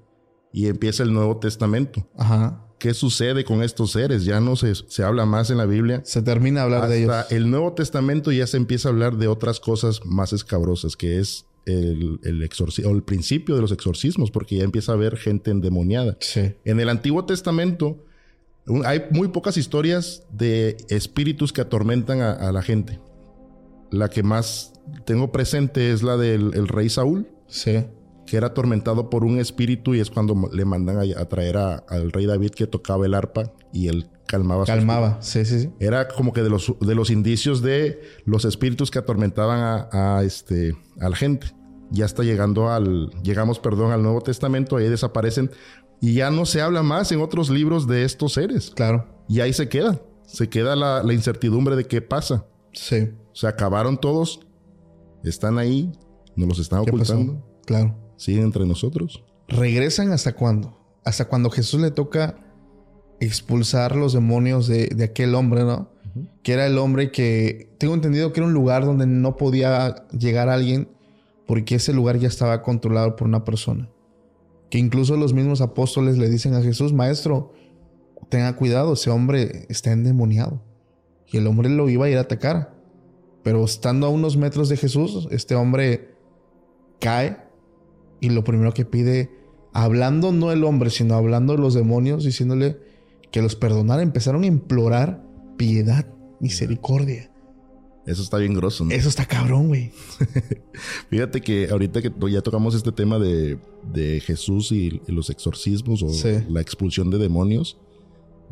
[0.52, 2.08] y empieza el Nuevo Testamento.
[2.16, 2.64] Ajá.
[2.80, 4.24] ¿Qué sucede con estos seres?
[4.24, 6.00] Ya no se, se habla más en la Biblia.
[6.04, 7.10] Se termina de hablar de ellos.
[7.14, 11.18] Hasta el Nuevo Testamento ya se empieza a hablar de otras cosas más escabrosas, que
[11.20, 15.16] es el, el, exorci- o el principio de los exorcismos, porque ya empieza a haber
[15.18, 16.16] gente endemoniada.
[16.20, 16.54] Sí.
[16.64, 18.02] En el Antiguo Testamento
[18.66, 22.98] un- hay muy pocas historias de espíritus que atormentan a, a la gente.
[23.90, 24.72] La que más
[25.04, 27.84] tengo presente es la del el rey Saúl, Sí.
[28.30, 31.78] Que era atormentado por un espíritu y es cuando le mandan a, a traer a-
[31.88, 34.64] al rey David que tocaba el arpa y él calmaba.
[34.64, 35.18] su Calmaba.
[35.20, 35.70] Sí, sí, sí.
[35.80, 40.22] era como que de los, de los indicios de los espíritus que atormentaban a, a,
[40.22, 41.48] este, a la gente.
[41.90, 45.50] Ya está llegando al, llegamos, perdón, al Nuevo Testamento, ahí desaparecen
[46.00, 48.70] y ya no se habla más en otros libros de estos seres.
[48.76, 49.06] Claro.
[49.28, 52.46] Y ahí se queda, se queda la, la incertidumbre de qué pasa.
[52.72, 53.10] Sí.
[53.32, 54.38] Se acabaron todos,
[55.24, 55.90] están ahí,
[56.36, 57.46] nos los están ¿Qué ocultando, pasó?
[57.66, 57.96] Claro.
[58.20, 59.24] Siguen entre nosotros.
[59.48, 60.76] ¿Regresan hasta cuándo?
[61.04, 62.36] Hasta cuando Jesús le toca
[63.18, 65.88] expulsar los demonios de, de aquel hombre, ¿no?
[66.42, 70.50] Que era el hombre que tengo entendido que era un lugar donde no podía llegar
[70.50, 70.88] alguien
[71.46, 73.88] porque ese lugar ya estaba controlado por una persona.
[74.68, 77.54] Que incluso los mismos apóstoles le dicen a Jesús, maestro,
[78.28, 80.62] tenga cuidado, ese hombre está endemoniado.
[81.26, 82.74] Y el hombre lo iba a ir a atacar.
[83.42, 86.10] Pero estando a unos metros de Jesús, este hombre
[87.00, 87.49] cae
[88.20, 89.30] y lo primero que pide,
[89.72, 92.78] hablando no el hombre, sino hablando los demonios, diciéndole
[93.30, 95.24] que los perdonara, empezaron a implorar
[95.56, 96.06] piedad,
[96.40, 97.30] misericordia.
[98.06, 98.84] Eso está bien grosso.
[98.84, 98.90] ¿no?
[98.92, 99.92] Eso está cabrón, güey.
[101.10, 103.58] Fíjate que ahorita que ya tocamos este tema de,
[103.92, 106.30] de Jesús y, y los exorcismos o Sí.
[106.48, 107.78] la expulsión de demonios,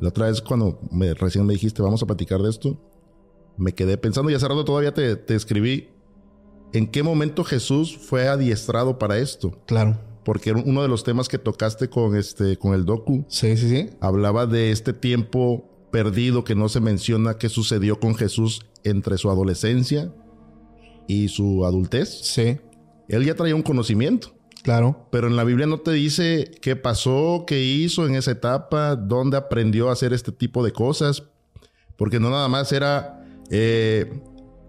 [0.01, 2.79] la otra vez cuando me, recién me dijiste vamos a platicar de esto,
[3.57, 5.89] me quedé pensando y hace rato todavía te, te escribí
[6.73, 9.53] en qué momento Jesús fue adiestrado para esto.
[9.67, 9.99] Claro.
[10.25, 13.91] Porque uno de los temas que tocaste con, este, con el docu Sí, sí, sí.
[14.01, 19.31] hablaba de este tiempo perdido que no se menciona qué sucedió con Jesús entre su
[19.31, 20.13] adolescencia
[21.07, 22.11] y su adultez.
[22.25, 22.59] Sí,
[23.09, 25.07] Él ya traía un conocimiento, claro.
[25.11, 29.39] pero en la Biblia no te dice qué pasó, qué hizo en esa etapa, dónde
[29.39, 31.23] aprendió a hacer este tipo de cosas,
[31.97, 34.21] porque no nada más era eh,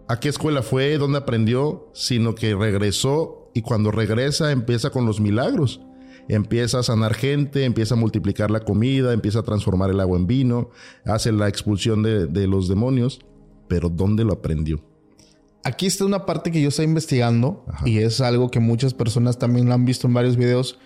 [0.10, 5.20] a qué escuela fue, dónde aprendió, sino que regresó y cuando regresa empieza con los
[5.20, 5.82] milagros.
[6.28, 10.26] Empieza a sanar gente, empieza a multiplicar la comida, empieza a transformar el agua en
[10.26, 10.72] vino,
[11.06, 13.20] hace la expulsión de, de los demonios,
[13.68, 14.84] pero ¿dónde lo aprendió?
[15.64, 17.88] Aquí está una parte que yo estoy investigando Ajá.
[17.88, 20.80] y es algo que muchas personas también lo han visto en varios videos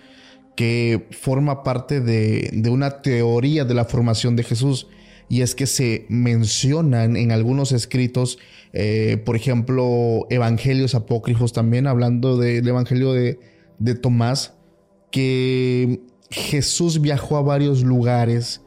[0.54, 4.86] que forma parte de, de una teoría de la formación de Jesús
[5.28, 8.38] y es que se mencionan en algunos escritos,
[8.76, 13.38] eh, por ejemplo, evangelios apócrifos también, hablando del evangelio de,
[13.78, 14.54] de Tomás,
[15.12, 18.62] que Jesús viajó a varios lugares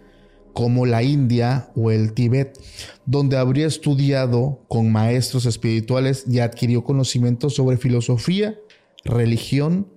[0.54, 2.58] como la India o el Tíbet,
[3.06, 8.58] donde habría estudiado con maestros espirituales y adquirió conocimientos sobre filosofía,
[9.04, 9.92] religión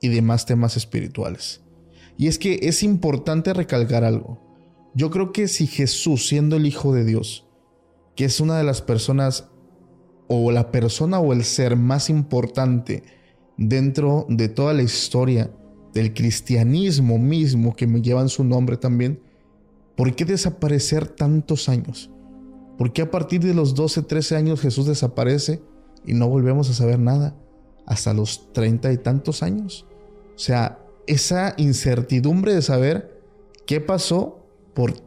[0.00, 1.60] y demás temas espirituales.
[2.16, 4.40] Y es que es importante recalcar algo.
[4.94, 7.46] Yo creo que si Jesús, siendo el Hijo de Dios,
[8.14, 9.50] que es una de las personas
[10.28, 13.02] o la persona o el ser más importante
[13.56, 15.50] dentro de toda la historia
[15.94, 19.20] del cristianismo mismo que me llevan su nombre también,
[19.96, 22.10] ¿por qué desaparecer tantos años?
[22.76, 25.62] ¿Por qué a partir de los 12, 13 años Jesús desaparece
[26.04, 27.34] y no volvemos a saber nada
[27.86, 29.86] hasta los 30 y tantos años?
[30.34, 33.22] O sea, esa incertidumbre de saber
[33.66, 35.05] qué pasó por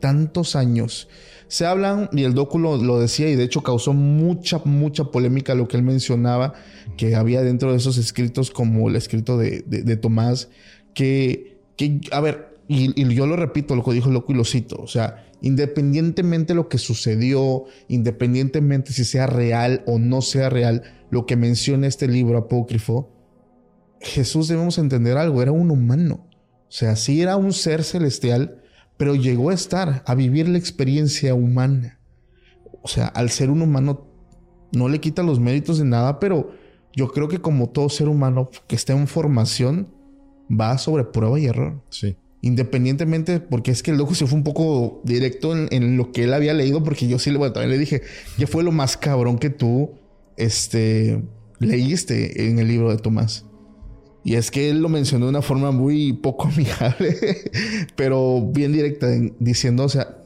[0.00, 1.08] tantos años.
[1.48, 5.68] Se hablan, y el docu lo, decía, y de hecho causó mucha, mucha polémica lo
[5.68, 6.54] que él mencionaba,
[6.96, 10.48] que había dentro de esos escritos, como el escrito de, de, de Tomás,
[10.94, 14.44] que, que, a ver, y, yo lo repito, lo que dijo el loco y lo
[14.44, 20.84] cito, o sea, independientemente lo que sucedió, independientemente si sea real o no sea real,
[21.10, 23.10] lo que menciona este libro apócrifo,
[24.00, 26.28] Jesús debemos entender algo, era un humano.
[26.68, 28.59] O sea, sí era un ser celestial,
[29.00, 31.98] pero llegó a estar, a vivir la experiencia humana.
[32.82, 34.06] O sea, al ser un humano
[34.72, 36.50] no le quita los méritos de nada, pero
[36.94, 39.88] yo creo que como todo ser humano que está en formación,
[40.50, 41.82] va sobre prueba y error.
[41.88, 42.14] Sí.
[42.42, 46.34] Independientemente, porque es que el loco se fue un poco directo en, lo que él
[46.34, 48.02] había leído, porque yo sí, bueno, también le dije,
[48.36, 49.92] ¿qué fue lo más cabrón que tú
[50.36, 51.24] este,
[51.58, 53.46] leíste en el libro de Tomás?
[54.22, 57.16] Y es que él lo mencionó de una forma muy poco amigable,
[57.96, 60.18] pero bien directa, diciendo, o sea,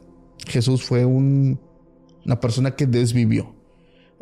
[0.47, 1.61] Jesús fue un,
[2.25, 3.55] una persona que desvivió.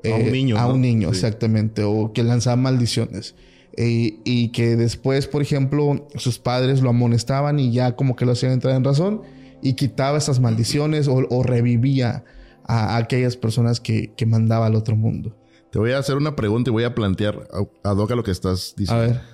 [0.04, 0.58] A un eh, niño.
[0.58, 1.84] A un niño, exactamente.
[1.84, 3.34] O que lanzaba maldiciones.
[3.76, 8.32] Eh, y que después, por ejemplo, sus padres lo amonestaban y ya como que lo
[8.32, 9.22] hacían entrar en razón
[9.62, 12.24] y quitaba esas maldiciones o, revivía
[12.64, 15.34] a, aquellas personas que, que, mandaba al otro mundo.
[15.70, 18.32] Te voy a hacer una pregunta y voy a plantear a, a Doca lo que
[18.32, 19.04] estás diciendo.
[19.04, 19.31] A ver.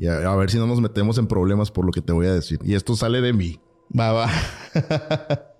[0.00, 2.32] Y a, ver si no nos metemos en problemas por lo que te voy a
[2.32, 2.58] decir.
[2.64, 3.60] Y esto sale de mí.
[3.96, 4.30] Va, va.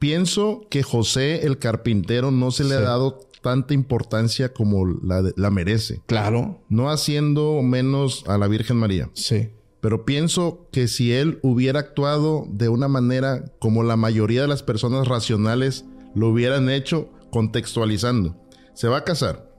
[0.00, 6.02] Pienso que José el carpintero no se le ha dado tanta importancia como la, merece.
[6.06, 6.60] Claro.
[6.68, 9.08] No haciendo menos a la Virgen María.
[9.14, 9.50] Sí.
[9.80, 14.64] Pero pienso que si él hubiera actuado de una manera como la mayoría de las
[14.64, 15.84] personas racionales
[16.16, 18.36] lo hubieran hecho, contextualizando.
[18.74, 19.49] Se va a casar.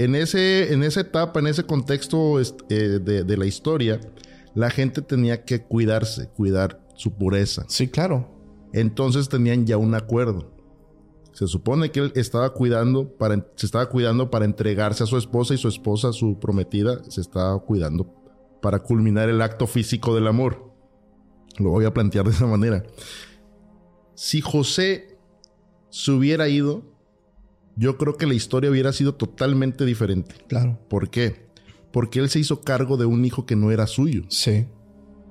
[0.00, 4.00] En, ese, en esa etapa, en ese contexto eh, de, de la historia,
[4.54, 7.66] la gente tenía que cuidarse, cuidar su pureza.
[7.68, 8.30] Sí, claro.
[8.72, 10.54] Entonces tenían ya un acuerdo.
[11.32, 15.52] Se supone que él estaba cuidando para, se estaba cuidando para entregarse a su esposa
[15.52, 18.10] y su esposa, su prometida, se estaba cuidando
[18.62, 20.72] para culminar el acto físico del amor.
[21.58, 22.84] Lo voy a plantear de esa manera.
[24.14, 25.18] Si José
[25.90, 26.89] se hubiera ido,
[27.80, 30.34] yo creo que la historia hubiera sido totalmente diferente.
[30.48, 30.78] Claro.
[30.90, 31.48] ¿Por qué?
[31.90, 34.24] Porque él se hizo cargo de un hijo que no era suyo.
[34.28, 34.66] Sí.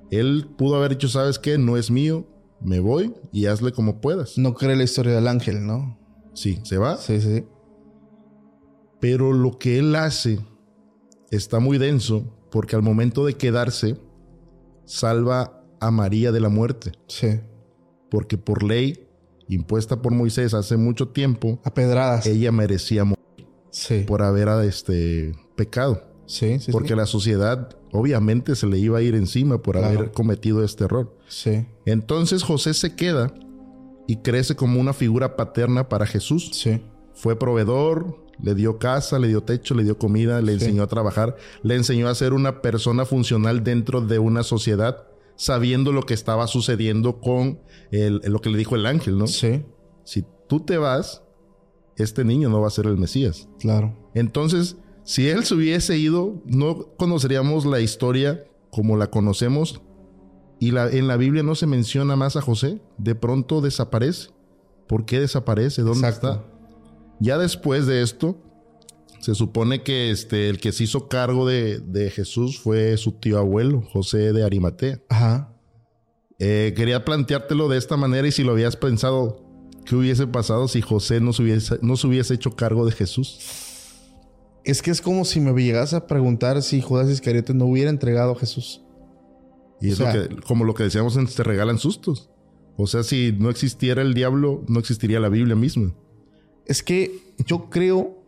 [0.10, 1.60] Él pudo haber dicho, ¿sabes qué?
[1.60, 2.28] No es mío,
[2.60, 4.40] me voy y hazle como puedas.
[4.40, 6.00] No cree la historia del ángel, ¿no?
[6.34, 6.98] Sí, se va.
[6.98, 7.46] Sí, sí.
[9.00, 10.40] Pero lo que él hace
[11.30, 13.96] está muy denso porque al momento de quedarse,
[14.86, 16.94] salva a María de la muerte.
[17.08, 17.42] Sí.
[18.10, 19.08] Porque por ley
[19.50, 23.20] impuesta por Moisés hace mucho tiempo, a pedradas, ella merecía morir
[23.72, 24.04] sí.
[24.08, 26.04] por haber este pecado.
[26.26, 30.64] Sí, sí, Porque la sociedad obviamente se le iba a ir encima por haber cometido
[30.64, 31.18] este error.
[31.28, 31.66] Sí.
[31.86, 33.34] Entonces José se queda
[34.08, 36.52] y crece como una figura paterna para Jesús.
[36.54, 36.84] Sí.
[37.16, 41.36] Fue proveedor, le dio casa, le dio techo, le dio comida, le enseñó a trabajar,
[41.64, 45.08] le enseñó a ser una persona funcional dentro de una sociedad,
[45.40, 49.26] sabiendo lo que estaba sucediendo con lo que le dijo el ángel, ¿no?
[49.26, 49.64] Sí.
[50.04, 51.24] Si tú te vas,
[51.96, 53.48] este niño no va a ser el Mesías.
[53.58, 53.96] Claro.
[54.14, 54.76] Entonces,
[55.06, 59.82] si él se hubiese ido, no conoceríamos la historia como la conocemos.
[60.60, 62.82] Y la, en la Biblia no se menciona más a José.
[62.98, 64.32] De pronto desaparece.
[64.90, 65.84] ¿Por qué desaparece?
[65.84, 66.44] ¿Dónde está?
[67.22, 68.36] Ya después de esto,
[69.20, 73.82] se supone que este, el que se hizo cargo de, Jesús fue su tío abuelo,
[73.82, 75.02] José de Arimatea.
[75.10, 75.54] Ajá.
[76.40, 79.44] Eh, quería planteártelo de esta manera y si lo habías pensado,
[79.86, 83.40] ¿qué hubiese pasado si José no hubiese, no se hubiese hecho cargo de Jesús?
[84.64, 88.32] Es que es como si me llegas a preguntar si Judas Iscariote no hubiera entregado
[88.32, 88.82] a Jesús.
[89.82, 90.02] Y es
[90.46, 92.30] como lo que decíamos en Te regalan sustos.
[92.76, 95.94] O sea, si no existiera el diablo, no existiría la Biblia misma.
[96.66, 97.12] Es que
[97.46, 98.19] yo creo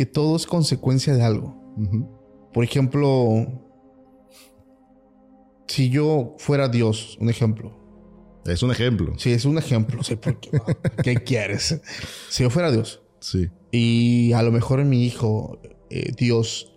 [0.00, 1.54] que todo es consecuencia de algo.
[2.54, 3.46] Por ejemplo,
[5.66, 7.76] si yo fuera Dios, un ejemplo.
[8.46, 9.12] Es un ejemplo.
[9.18, 10.00] Sí, es un ejemplo.
[11.04, 11.82] ¿Qué quieres?
[12.30, 13.02] Si yo fuera Dios.
[13.20, 13.50] Sí.
[13.72, 15.60] Y a lo mejor mi hijo,
[15.90, 16.72] eh, Dios,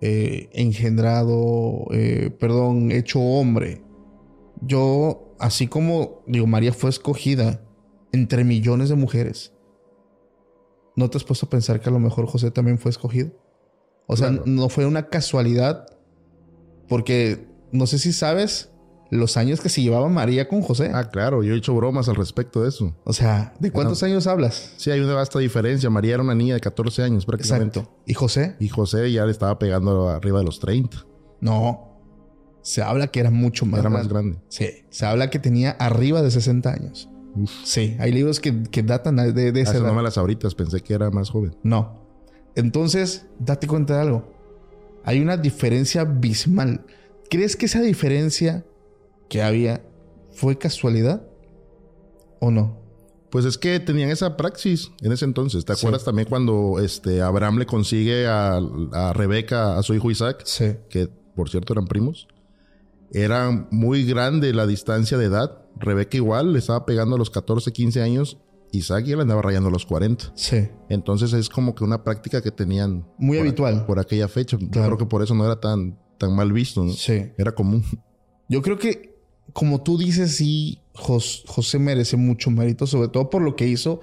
[0.00, 3.82] eh, engendrado, eh, perdón, hecho hombre.
[4.60, 7.66] Yo, así como, digo, María fue escogida
[8.12, 9.53] entre millones de mujeres.
[10.96, 13.30] ¿No te has puesto a pensar que a lo mejor José también fue escogido?
[14.06, 15.86] O sea, no fue una casualidad.
[16.88, 18.70] Porque no sé si sabes,
[19.10, 20.90] los años que se llevaba María con José.
[20.92, 22.94] Ah, claro, yo he hecho bromas al respecto de eso.
[23.04, 24.74] O sea, ¿de cuántos años hablas?
[24.76, 25.88] Sí, hay una vasta diferencia.
[25.90, 27.80] María era una niña de 14 años prácticamente.
[27.80, 28.02] Exacto.
[28.06, 28.56] ¿Y José?
[28.60, 31.06] Y José ya le estaba pegando arriba de los 30.
[31.40, 31.98] No.
[32.62, 34.38] Se habla que era mucho más Era más grande.
[34.48, 34.68] Sí.
[34.90, 37.08] Se habla que tenía arriba de 60 años.
[37.64, 37.96] Sí.
[37.98, 38.52] Hay libros que,
[38.84, 39.86] datan de, de esa edad.
[39.86, 40.54] no me las ahoritas.
[40.54, 41.56] Pensé que era más joven.
[41.62, 42.04] No.
[42.54, 44.32] Entonces, date cuenta de algo.
[45.04, 46.84] Hay una diferencia abismal.
[47.28, 48.64] ¿Crees que esa diferencia
[49.28, 49.84] que había,
[50.32, 51.26] ¿fue casualidad
[52.40, 52.84] o no?
[53.30, 55.64] Pues es que tenían esa praxis en ese entonces.
[55.64, 58.60] ¿Te acuerdas también cuando este Abraham le consigue a,
[59.12, 60.42] Rebeca, a su hijo Isaac?
[60.44, 60.76] Sí.
[60.88, 62.28] Que por cierto eran primos.
[63.10, 65.63] Era muy grande la distancia de edad.
[65.76, 68.38] Rebeca igual le estaba pegando a los 14, 15 años
[68.72, 70.32] Isaac ya le andaba rayando los 40.
[70.34, 70.68] Sí.
[70.88, 73.06] Entonces es como que una práctica que tenían.
[73.18, 73.86] Muy por- habitual.
[73.86, 74.58] Por aquella fecha.
[74.72, 76.92] Claro que por eso no era tan, tan mal visto, ¿no?
[76.92, 77.26] Sí.
[77.38, 77.84] Era común.
[78.48, 79.14] Yo creo que,
[79.52, 84.00] como tú dices, sí, Jos- José merece mucho mérito, sobre todo por lo que hizo,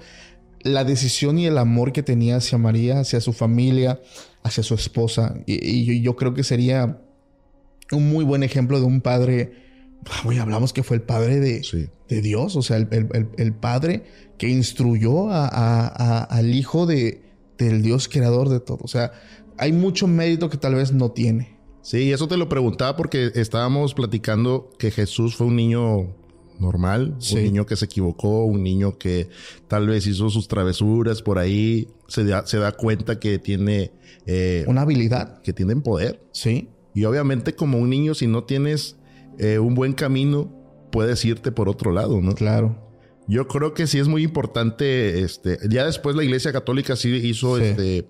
[0.62, 4.00] la decisión y el amor que tenía hacia María, hacia su familia,
[4.42, 5.34] hacia su esposa.
[5.44, 6.98] Y, y yo, yo creo que sería
[7.92, 9.52] un muy buen ejemplo de un padre.
[10.24, 11.88] Oye, hablamos que fue el padre de, Sí.
[12.08, 14.04] de Dios, o sea, el, el- el- padre
[14.38, 17.22] que instruyó a- a- a- al hijo de,
[17.58, 18.78] del Dios creador de todo.
[18.82, 19.12] O sea,
[19.58, 21.58] hay mucho mérito que tal vez no tiene.
[21.82, 26.14] Sí, eso te lo preguntaba porque estábamos platicando que Jesús fue un niño
[26.58, 27.36] normal, Sí.
[27.36, 29.28] un niño que se equivocó, un niño que
[29.68, 33.90] tal vez hizo sus travesuras por ahí, se da, se da cuenta que tiene,
[34.26, 36.22] eh, Una habilidad, que tienen poder.
[36.32, 36.68] sí.
[36.94, 38.96] Y obviamente como un niño, si no tienes
[39.38, 40.52] eh, un buen camino,
[40.90, 42.34] puedes irte por otro lado, ¿no?
[42.34, 42.76] Claro.
[43.28, 47.56] Yo creo que sí es muy importante, este, ya después la Iglesia Católica sí hizo,
[47.58, 47.62] Sí.
[47.64, 48.06] este,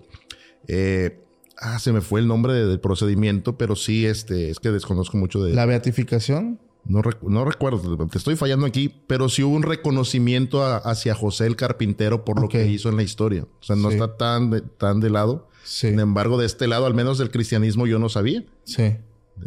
[0.67, 1.19] eh,
[1.59, 5.17] ah, se me fue el nombre de- del procedimiento, pero sí, este, es que desconozco
[5.17, 6.59] mucho de, La beatificación.
[6.85, 11.15] no, rec- no recuerdo, te estoy fallando aquí, pero sí hubo un reconocimiento a- hacia
[11.15, 13.43] José el carpintero por lo que hizo en la historia.
[13.61, 13.95] O sea, no Sí.
[13.95, 15.47] está tan de, tan de lado.
[15.63, 15.89] Sí.
[15.89, 18.43] Sin embargo, de este lado, al menos del cristianismo, yo no sabía.
[18.65, 18.95] Sí.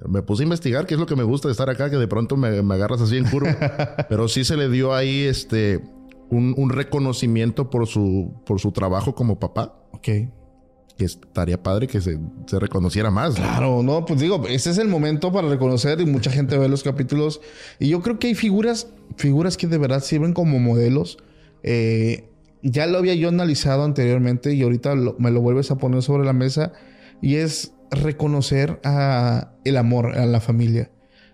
[0.09, 2.09] Me puse a investigar, que es lo que me gusta de estar acá, que de
[2.09, 3.57] pronto me, me agarras así en curva.
[4.09, 5.81] Pero sí se le dio ahí este
[6.29, 9.79] un, un reconocimiento por su, por su trabajo como papá.
[9.92, 10.09] Ok.
[10.99, 13.31] Que estaría padre que se, se reconociera más.
[13.38, 13.44] ¿no?
[13.44, 16.83] Claro, no, pues digo, ese es el momento para reconocer y mucha gente ve los
[16.83, 17.40] capítulos.
[17.79, 21.18] Y yo creo que hay figuras, figuras que de verdad sirven como modelos.
[21.62, 22.29] Eh,
[22.62, 26.25] ya lo había yo analizado anteriormente y ahorita lo- me lo vuelves a poner sobre
[26.25, 26.72] la mesa.
[27.22, 30.90] Y es reconocer a el amor a la familia.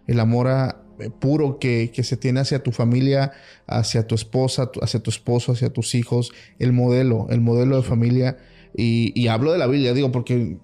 [0.07, 3.33] El amor a- eh, puro que, que se tiene hacia tu familia,
[3.67, 6.33] hacia tu esposa, tu- hacia tu esposo, hacia tus hijos.
[6.59, 8.37] El modelo, el modelo de familia.
[8.77, 10.59] Y, y hablo de la Biblia, digo, porque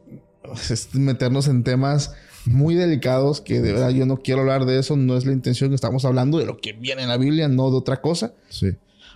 [0.70, 2.14] es meternos en temas
[2.46, 5.74] muy delicados que de verdad yo no quiero hablar de eso, no es la intención,
[5.74, 8.32] estamos hablando de lo que viene en la Biblia, no de otra cosa.
[8.48, 8.68] Sí.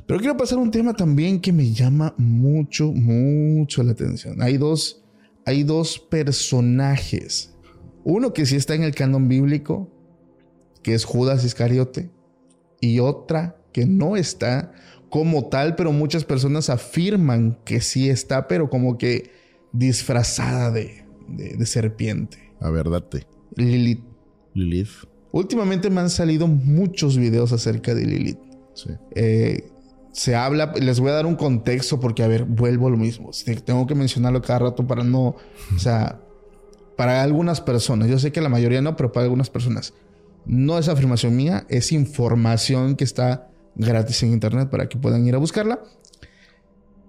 [0.07, 4.43] Pero quiero pasar a un tema también que me llama mucho, mucho la atención.
[4.43, 5.02] Hay dos,
[5.45, 7.55] hay dos personajes.
[8.05, 9.91] Uno que sí está en el canon bíblico,
[10.83, 12.11] que es Judas Iscariote,
[12.81, 14.73] y otra que no está
[15.09, 19.31] como tal, pero muchas personas afirman que sí está, pero como que
[19.73, 22.39] disfrazada de, de- de serpiente.
[22.61, 23.27] A ver, date.
[23.57, 24.03] Lilith.
[24.55, 24.89] Lilith.
[25.33, 28.39] Últimamente me han salido muchos videos acerca de Lilith.
[28.75, 28.91] Sí.
[29.15, 29.71] Eh,
[30.13, 33.31] se habla, les voy a dar un contexto porque, a ver, vuelvo a lo mismo.
[33.65, 35.37] Tengo que mencionarlo cada rato para no,
[35.75, 36.21] o sea,
[36.97, 39.95] para algunas personas, yo sé que la mayoría no, pero para algunas personas,
[40.45, 45.35] no es afirmación mía, es información que está gratis en internet para que puedan ir
[45.35, 45.81] a buscarla.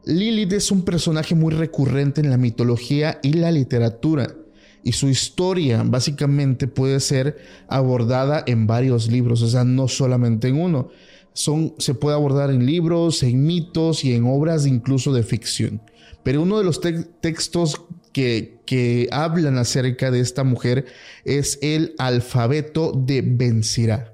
[0.06, 4.36] Lilith es un personaje muy recurrente en la mitología y la literatura.
[4.84, 7.38] Y su historia básicamente puede ser
[7.70, 10.89] abordada en varios libros, o sea, no solamente en uno.
[11.34, 15.82] Son, se puede abordar en libros, en mitos y en obras incluso de ficción.
[16.24, 20.86] Pero uno de los te- textos que, que hablan acerca de esta mujer
[21.26, 24.13] es el alfabeto de Ben Sirá.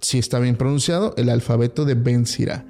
[0.00, 2.66] Si está bien pronunciado, el alfabeto de Ben Sirá.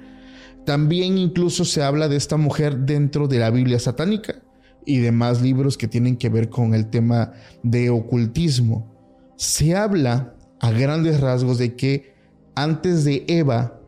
[0.65, 4.41] También incluso se habla de esta mujer dentro de la Biblia satánica
[4.83, 8.91] y demás libros que tienen que ver con el tema de ocultismo.
[9.37, 12.14] Se habla a grandes rasgos de que
[12.55, 13.79] antes de Eva,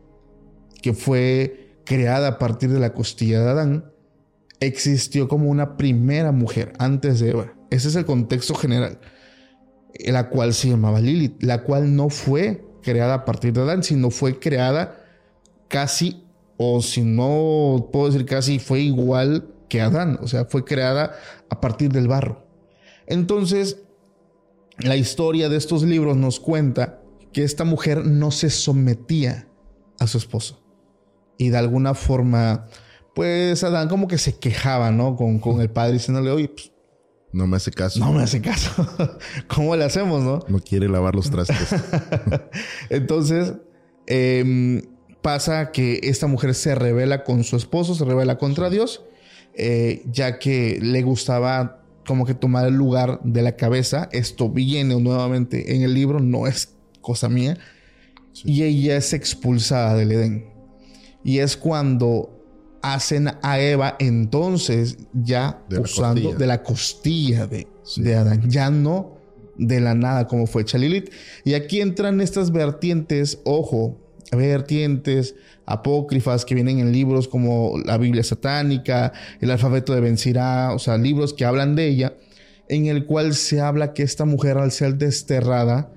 [0.82, 3.92] que fue creada a partir de la costilla de Adán,
[4.60, 7.54] existió como una primera mujer antes de Eva.
[7.70, 8.98] Ese es el contexto general,
[10.06, 14.10] la cual se llamaba Lilith, la cual no fue creada a partir de Adán, sino
[14.10, 15.04] fue creada
[15.68, 16.24] casi,
[16.56, 21.14] o si no puedo decir casi, fue igual que Adán, o sea, fue creada
[21.50, 22.46] a partir del barro.
[23.06, 23.82] Entonces,
[24.78, 26.97] la historia de estos libros nos cuenta
[27.32, 29.48] que esta mujer no se sometía
[29.98, 30.62] a su esposo.
[31.36, 32.66] Y de alguna forma,
[33.14, 35.16] pues Adán como que se quejaba, ¿no?
[35.16, 36.72] Con, con el padre diciéndole, oye, pues,
[37.32, 38.00] No me hace caso.
[38.00, 38.86] no me hace caso.
[39.48, 40.40] ¿Cómo le hacemos, no?
[40.48, 41.74] No quiere lavar los trastes.
[42.90, 43.54] Entonces,
[44.06, 44.82] em,
[45.22, 49.04] pasa que esta mujer se revela con su esposo, se revela contra Dios,
[49.54, 54.08] eh, ya que le gustaba como que tomar el lugar de la cabeza.
[54.12, 56.74] Esto viene nuevamente en el libro, no es
[57.08, 57.56] cosa mía.
[58.44, 60.44] Y ella es expulsada del Edén.
[61.24, 62.30] Y es cuando
[62.82, 66.38] hacen a Eva entonces ya De usando costilla.
[66.38, 68.02] de la costilla de, Sí.
[68.02, 69.16] de Adán, ya no
[69.56, 71.10] de la nada como fue hecha Lilith.
[71.44, 73.96] Y aquí entran estas vertientes, ojo,
[74.30, 75.34] vertientes
[75.66, 80.98] apócrifas que vienen en libros como la Biblia satánica, el alfabeto de Bencirá, o sea,
[80.98, 82.12] libros que hablan de ella,
[82.68, 85.90] en el cual se habla que esta mujer al ser desterrada,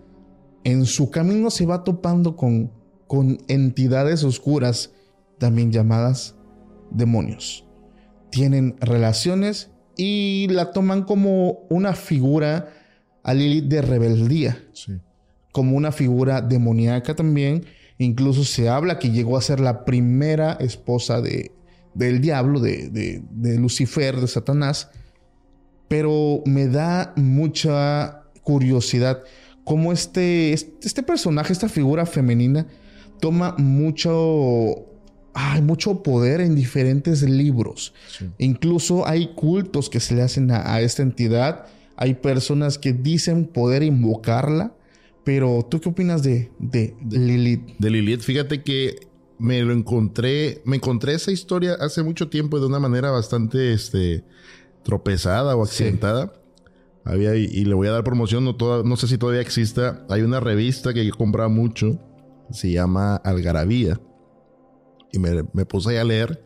[0.63, 2.71] en su camino se va topando con,
[3.07, 4.91] con entidades oscuras,
[5.37, 6.35] también llamadas
[6.91, 7.65] demonios.
[8.29, 12.69] Tienen relaciones y la toman como una figura
[13.23, 14.63] a Lilith de rebeldía.
[15.51, 17.65] Como una figura demoníaca también.
[17.97, 21.51] Incluso se habla que llegó a ser la primera esposa de,
[21.93, 24.89] del diablo, de, de, Lucifer, de Satanás.
[25.87, 29.23] Pero me da mucha curiosidad
[29.71, 32.67] cómo este, este personaje, esta figura femenina,
[33.21, 34.85] toma mucho
[35.33, 37.93] hay mucho poder en diferentes libros.
[38.37, 41.67] Incluso hay cultos que se le hacen a, esta entidad.
[41.95, 44.75] Hay personas que dicen poder invocarla.
[45.23, 47.61] Pero, ¿tú qué opinas de, de, Lilith?
[47.79, 49.07] De Lilith, fíjate que
[49.39, 54.25] me lo encontré, me encontré esa historia hace mucho tiempo de una manera bastante este,
[54.83, 56.40] tropezada o accidentada.
[57.03, 60.05] Había, y, le voy a dar promoción, no, no sé si todavía exista.
[60.09, 61.99] Hay una revista que yo compraba mucho,
[62.51, 63.99] se llama Algarabía
[65.11, 66.43] y me, me puse a leer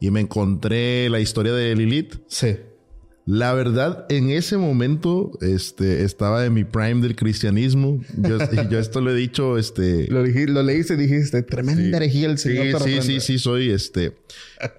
[0.00, 2.16] y me encontré la historia de Lilith.
[2.28, 2.56] Sí.
[3.26, 8.00] La verdad, en ese momento, este, estaba en mi prime del cristianismo.
[8.16, 8.38] Yo,
[8.70, 10.06] yo esto lo he dicho, este...
[10.08, 12.80] Lo, lo leíste y dijiste, tremenda herejía el Señor.
[12.80, 14.16] Sí, sí, sí, sí, soy, este...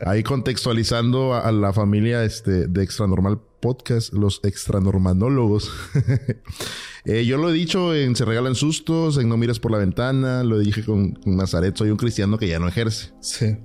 [0.04, 5.72] ahí contextualizando a, la familia, este, de Extranormal Podcast, los extranormanólogos.
[7.06, 10.44] eh, yo lo he dicho en Se Regalan Sustos, en No Mires por la Ventana,
[10.44, 13.12] lo dije con, con Nazaret, soy un cristiano que ya no ejerce.
[13.22, 13.58] Sí.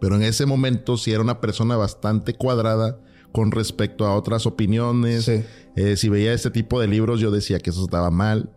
[0.00, 3.00] Pero en ese momento sí era una persona bastante cuadrada
[3.32, 5.28] con respecto a otras opiniones.
[5.28, 8.52] Eh, si veía este tipo de libros, yo decía que eso estaba mal.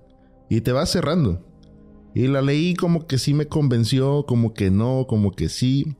[0.49, 1.45] Y te vas cerrando.
[2.13, 5.97] Y la leí como que sí me convenció, como que no, como que sí.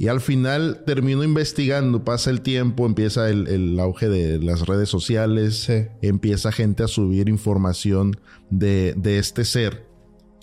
[0.00, 5.68] Y al final termino investigando, pasa el tiempo, empieza el, auge de las redes sociales,
[6.02, 8.16] empieza gente a subir información
[8.48, 9.88] de, de, este ser,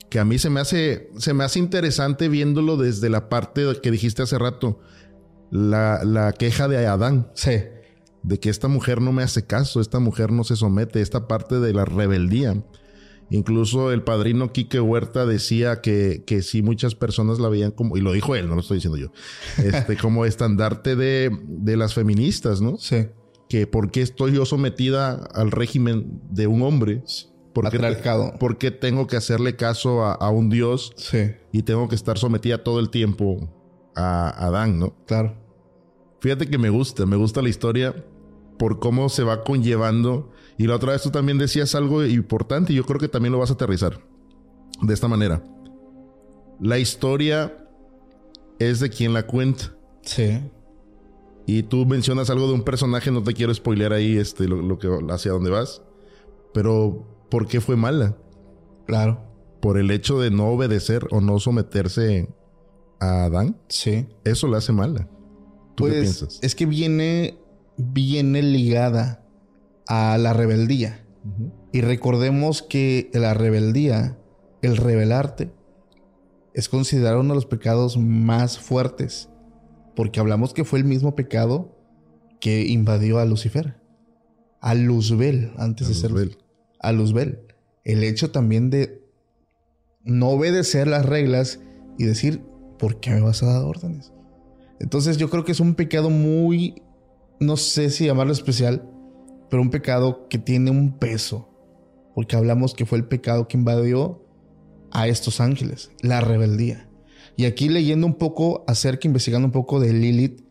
[0.09, 3.91] que a mí se me, hace, se me hace interesante viéndolo desde la parte que
[3.91, 4.81] dijiste hace rato,
[5.51, 7.31] la, la queja de Adán.
[7.33, 7.63] Sí.
[8.23, 11.61] De que esta mujer no me hace caso, esta mujer no se somete, esta parte
[11.61, 12.61] de la rebeldía.
[13.29, 18.01] Incluso el padrino Quique Huerta decía que, que sí muchas personas la veían como, y
[18.01, 19.11] lo dijo él, no lo estoy diciendo yo,
[19.63, 22.77] este, como estandarte de, de las feministas, ¿no?
[22.77, 23.07] Sí.
[23.49, 27.03] Que por qué estoy yo sometida al régimen de un hombre.
[27.53, 27.69] ¿Por
[28.57, 30.91] qué, tengo que hacerle caso a, a, un Dios?
[30.97, 31.31] Sí.
[31.53, 33.49] Y tengo que estar sometida todo el tiempo
[33.95, 34.93] a Adán, ¿no?
[35.05, 35.37] Claro.
[36.19, 37.95] Fíjate que me gusta, me gusta la historia
[38.57, 40.31] por cómo se va conllevando.
[40.57, 43.39] Y la otra vez tú también decías algo importante y yo creo que también lo
[43.39, 43.99] vas a aterrizar.
[44.81, 45.43] De esta manera.
[46.59, 47.65] La historia
[48.59, 49.75] es de quien la cuenta.
[50.01, 50.41] Sí.
[51.45, 54.89] Y tú mencionas algo de un personaje, no te quiero spoilear ahí este, lo, que,
[55.09, 55.81] hacia dónde vas.
[56.53, 58.17] Pero, ¿por qué fue mala?
[58.87, 59.21] Claro.
[59.61, 62.29] Por el hecho de no obedecer o no someterse
[62.99, 63.59] a Adán.
[63.67, 64.07] Sí.
[64.23, 65.09] Eso la hace mala.
[65.75, 66.39] ¿Tú qué pues, piensas?
[66.41, 67.37] Es que viene,
[67.77, 69.24] viene ligada
[69.87, 71.05] a la rebeldía.
[71.71, 74.17] Y recordemos que la rebeldía,
[74.61, 75.51] el rebelarte,
[76.53, 79.29] es considerado uno de los pecados más fuertes.
[79.95, 81.75] Porque hablamos que fue el mismo pecado
[82.39, 83.75] que invadió a Lucifer.
[84.61, 86.11] A Luzbel, antes de ser.
[86.79, 87.39] A Luzbel.
[87.83, 89.03] El hecho también de
[90.03, 91.59] no obedecer las reglas
[91.97, 92.41] y decir,
[92.77, 94.11] ¿por qué me vas a dar órdenes?
[94.79, 96.81] Entonces yo creo que es un pecado muy,
[97.39, 98.89] no sé si llamarlo especial,
[99.49, 101.49] pero un pecado que tiene un peso,
[102.13, 104.25] porque hablamos que fue el pecado que invadió
[104.91, 106.89] a estos ángeles, la rebeldía.
[107.35, 110.41] Y aquí leyendo un poco acerca, investigando un poco de Lilith,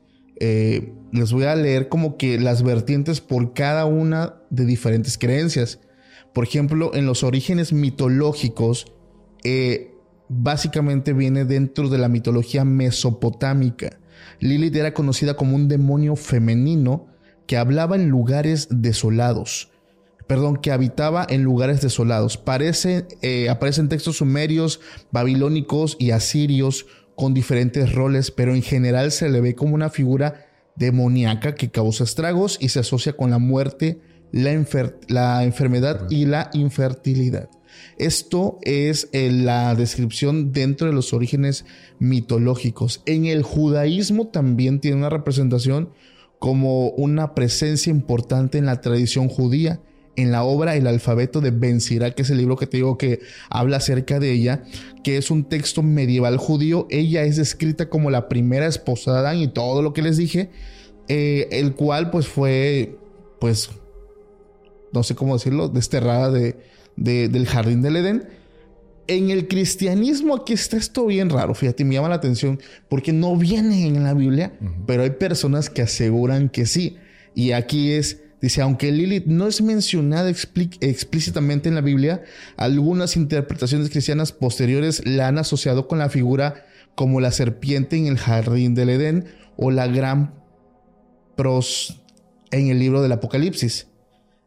[0.40, 5.80] eh, les voy a leer como que las vertientes por cada una de diferentes creencias.
[6.32, 8.92] Por ejemplo, en los orígenes mitológicos,
[9.44, 9.94] eh,
[10.28, 13.98] básicamente viene dentro de la mitología mesopotámica.
[14.40, 17.06] Lilith era conocida como un demonio femenino
[17.46, 19.70] que hablaba en lugares desolados.
[20.26, 22.38] Perdón, que habitaba en lugares desolados.
[22.38, 24.80] Parece, eh, aparecen textos sumerios,
[25.12, 30.46] babilónicos y asirios con diferentes roles, pero en general se le ve como una figura
[30.76, 34.00] demoníaca que causa estragos y se asocia con la muerte,
[34.32, 37.48] la, enfermedad y la infertilidad.
[37.98, 41.64] Esto es eh, la descripción dentro de los orígenes
[41.98, 43.02] mitológicos.
[43.06, 45.90] En el judaísmo también tiene una representación
[46.44, 49.80] como una presencia importante en la tradición judía
[50.14, 53.20] en la obra El alfabeto de Ben que es el libro que te digo que
[53.48, 54.62] habla acerca de ella,
[55.02, 56.86] que es un texto medieval judío.
[56.90, 60.50] Ella es descrita como la primera esposa de Adán y todo lo que les dije,
[61.08, 62.98] eh, el cual pues fue,
[63.40, 63.70] pues,
[64.92, 66.58] no sé cómo decirlo, desterrada de,
[66.96, 68.28] del jardín del Edén.
[69.06, 73.36] En el cristianismo aquí está esto bien raro, fíjate, me llama la atención porque no
[73.36, 74.54] viene en la Biblia,
[74.86, 76.96] pero hay personas que aseguran que sí.
[77.34, 82.24] Y aquí es Dice, aunque Lilith no es mencionada explícitamente en la Biblia,
[82.58, 88.18] algunas interpretaciones cristianas posteriores la han asociado con la figura como la serpiente en el
[88.18, 89.24] jardín del Edén
[89.56, 90.34] o la gran
[91.36, 92.02] pros
[92.50, 93.86] en el libro del Apocalipsis.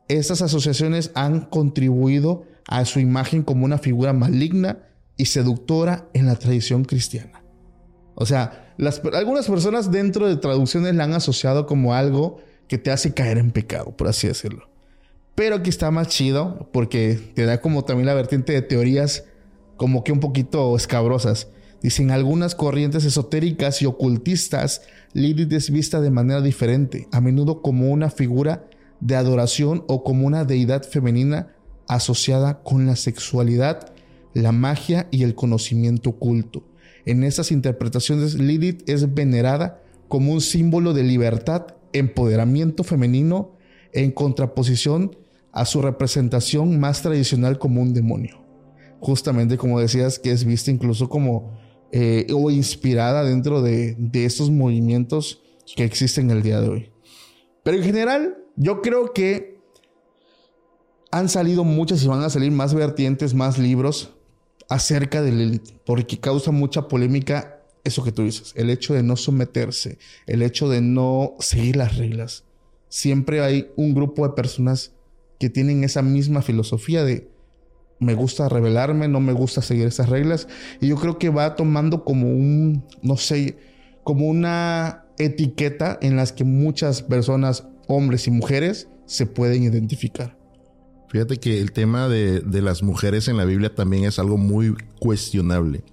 [0.10, 4.80] Estas asociaciones han contribuido a su imagen como una figura maligna
[5.18, 7.44] y seductora en la tradición cristiana.
[8.16, 8.74] O sea,
[9.14, 13.52] algunas personas dentro de traducciones la han asociado como algo que te hace caer en
[13.52, 14.70] pecado, por así decirlo.
[15.36, 19.26] Pero aquí está más chido porque te da como también la vertiente de teorías
[19.76, 21.50] como que un poquito escabrosas.
[21.82, 24.82] Dicen algunas corrientes esotéricas y ocultistas,
[25.14, 28.68] Lilith es vista de manera diferente, a menudo como una figura
[29.00, 31.56] de adoración o como una deidad femenina
[31.88, 33.94] asociada con la sexualidad,
[34.34, 36.64] la magia y el conocimiento oculto.
[37.06, 43.56] En estas interpretaciones, Lilith es venerada como un símbolo de libertad empoderamiento femenino
[43.94, 45.16] en contraposición
[45.52, 48.44] a su representación más tradicional como un demonio.
[49.00, 51.58] Justamente como decías, que es vista incluso como
[51.92, 55.42] eh, o inspirada dentro de, de estos movimientos
[55.76, 56.92] que existen el día de hoy.
[57.64, 59.57] Pero en general, yo creo que
[61.12, 64.12] han salido muchas y van a salir más vertientes, más libros
[64.70, 69.16] acerca de Lilith, porque causa mucha polémica eso que tú dices, el hecho de no
[69.16, 72.44] someterse, el hecho de no seguir las reglas.
[72.90, 74.92] Siempre hay un grupo de personas
[75.40, 77.30] que tienen esa misma filosofía de
[78.00, 80.48] me gusta rebelarme, no me gusta seguir esas reglas.
[80.82, 83.58] Y yo creo que va tomando como un, no sé,
[84.04, 90.37] como una etiqueta en las que muchas personas, hombres y mujeres, se pueden identificar.
[91.10, 94.76] Fíjate que el tema de, de las mujeres en la Biblia también es algo muy
[95.00, 95.84] cuestionable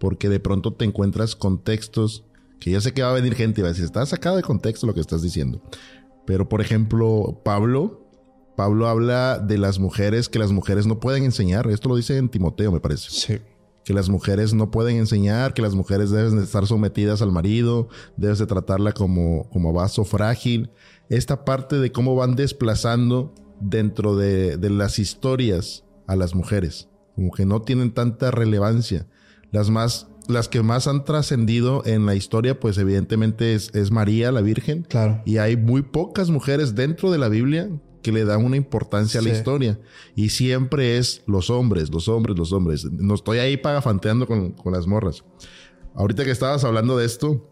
[0.00, 2.24] porque de pronto te encuentras contextos
[2.58, 4.42] que ya sé que va a venir gente y va a decir, está sacado de
[4.42, 5.62] contexto lo que estás diciendo.
[6.26, 8.06] Pero por ejemplo, Pablo,
[8.56, 11.68] Pablo habla de las mujeres que las mujeres no pueden enseñar.
[11.68, 13.08] Esto lo dice en Timoteo, me parece.
[13.10, 13.38] Sí.
[13.84, 17.88] Que las mujeres no pueden enseñar, que las mujeres deben de estar sometidas al marido,
[18.16, 20.70] debes de tratarla como, como vaso frágil.
[21.08, 27.30] Esta parte de cómo van desplazando dentro de, de las historias a las mujeres, como
[27.30, 29.06] que no tienen tanta relevancia.
[29.52, 34.32] Las más, las que más han trascendido en la historia, pues evidentemente es, es, María,
[34.32, 34.82] la Virgen.
[34.88, 35.22] Claro.
[35.24, 37.68] Y hay muy pocas mujeres dentro de la Biblia
[38.02, 39.78] que le dan una importancia a la historia.
[40.14, 42.84] Y siempre es los hombres, los hombres, los hombres.
[42.84, 45.24] No estoy ahí pagafanteando con, con las morras.
[45.94, 47.49] Ahorita que estabas hablando de esto,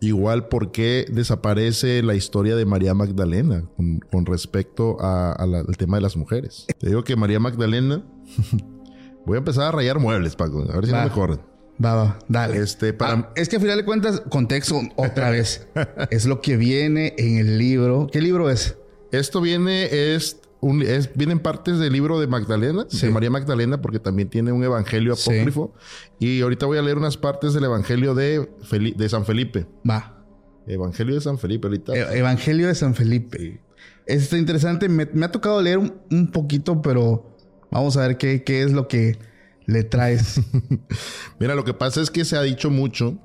[0.00, 3.64] Igual, ¿por qué desaparece la historia de María Magdalena
[4.10, 6.66] con, respecto al tema de las mujeres?
[6.78, 8.02] Te digo que María Magdalena
[9.26, 10.66] Voy a empezar a rayar muebles, Paco.
[10.70, 11.40] A ver si no me corren.
[11.82, 12.58] Va, va, dale.
[12.58, 13.12] Este, para...
[13.12, 15.66] Ah, es que al final de cuentas, contexto otra vez.
[16.10, 18.08] es lo que viene en el libro.
[18.10, 18.76] ¿Qué libro es?
[19.12, 23.98] Esto viene, es, un, es vienen partes del libro de Magdalena, de María Magdalena, porque
[23.98, 25.74] también tiene un evangelio apócrifo.
[26.18, 28.48] Y ahorita voy a leer unas partes del evangelio de,
[28.96, 29.66] de San Felipe.
[29.88, 30.16] Va.
[30.66, 31.94] Evangelio de San Felipe, ahorita.
[31.94, 33.60] E, evangelio de San Felipe.
[34.06, 34.88] Está interesante.
[34.88, 37.30] Me, ha tocado leer un poquito, pero
[37.70, 39.18] Vamos a ver qué, es lo que
[39.66, 40.40] le traes.
[41.38, 43.16] Mira, lo que pasa es que se ha dicho mucho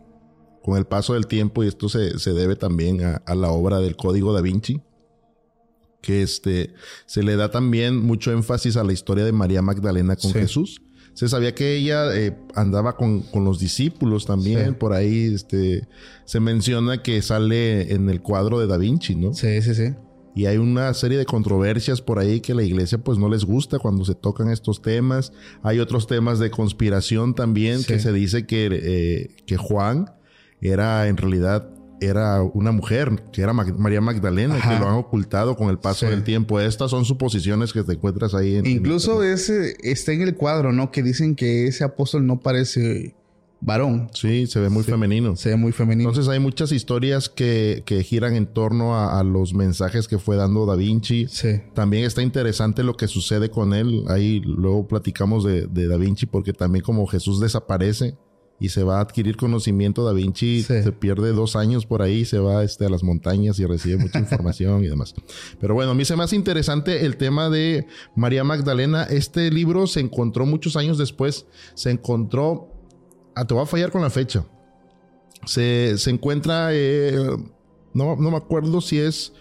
[0.62, 4.34] con el paso del tiempo, y esto se, debe también a, la obra del Código
[4.34, 4.82] da Vinci,
[6.06, 6.74] que este,
[7.08, 10.82] se le da también mucho énfasis a la historia de María Magdalena con Jesús.
[11.14, 15.88] Se sabía que ella eh, andaba con, los discípulos también, por ahí este,
[16.26, 19.34] se menciona que sale en el cuadro de Da Vinci, ¿no?
[19.34, 19.94] Sí, sí, sí
[20.36, 23.80] y hay una serie de controversias por ahí que la iglesia pues no les gusta
[23.80, 25.32] cuando se tocan estos temas.
[25.64, 30.12] Hay otros temas de conspiración también que se dice que, eh, que Juan
[30.60, 31.70] era en realidad
[32.02, 36.24] era una mujer, que era María Magdalena, que lo han ocultado con el paso del
[36.24, 36.60] tiempo.
[36.60, 38.56] Estas son suposiciones que te encuentras ahí.
[38.56, 40.92] En, Incluso ese está en el cuadro, ¿no?
[40.92, 43.16] Que dicen que ese apóstol no parece
[43.62, 44.10] varón.
[44.14, 45.36] Sí, se ve muy femenino.
[45.36, 46.10] Se ve muy femenino.
[46.10, 50.66] Entonces hay muchas historias que, que giran en torno a, los mensajes que fue dando
[50.66, 51.28] Da Vinci.
[51.30, 51.62] Sí.
[51.74, 54.04] También está interesante lo que sucede con él.
[54.08, 58.16] Ahí luego platicamos de, de Da Vinci porque también como Jesús desaparece
[58.60, 60.06] y se va a adquirir conocimiento.
[60.06, 63.66] Da Vinci se pierde dos años por ahí, se va este, a las montañas y
[63.66, 65.14] recibe mucha información y demás.
[65.60, 69.04] Pero bueno, a mí se me hace interesante el tema de María Magdalena.
[69.04, 72.70] Este libro se encontró muchos años después, se encontró,
[73.36, 74.46] ah, te voy a fallar con la fecha.
[75.46, 77.14] Se, encuentra, eh,
[77.94, 79.34] no, no, me acuerdo si es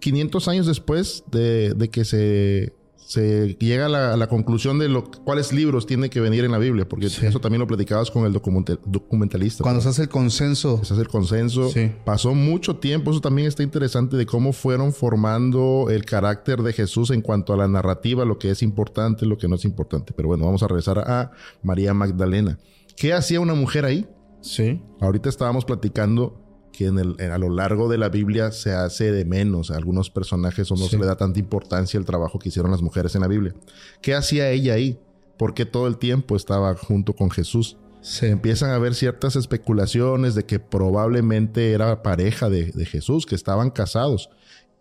[0.00, 2.79] 500 eh, años después de, de que se
[3.10, 6.88] se llega a la, conclusión de lo, cuáles libros tienen que venir en la Biblia,
[6.88, 9.64] porque eso también lo platicabas con el documentalista.
[9.64, 10.84] Cuando se hace el consenso.
[10.84, 11.72] Se hace el consenso.
[12.04, 17.10] Pasó mucho tiempo, eso también está interesante de cómo fueron formando el carácter de Jesús
[17.10, 20.12] en cuanto a la narrativa, lo que es importante, lo que no es importante.
[20.14, 21.32] Pero bueno, vamos a regresar a
[21.64, 22.60] María Magdalena.
[22.96, 24.06] ¿Qué hacía una mujer ahí?
[24.40, 24.80] Sí.
[25.00, 26.40] Ahorita estábamos platicando
[26.72, 29.70] que en el, a lo largo de la Biblia se hace de menos.
[29.70, 32.82] A algunos personajes o no se le da tanta importancia el trabajo que hicieron las
[32.82, 33.54] mujeres en la Biblia.
[34.00, 34.98] ¿Qué hacía ella ahí?
[35.38, 37.76] Porque todo el tiempo estaba junto con Jesús.
[38.00, 43.34] Se empiezan a ver ciertas especulaciones de que probablemente era pareja de, de Jesús, que
[43.34, 44.30] estaban casados.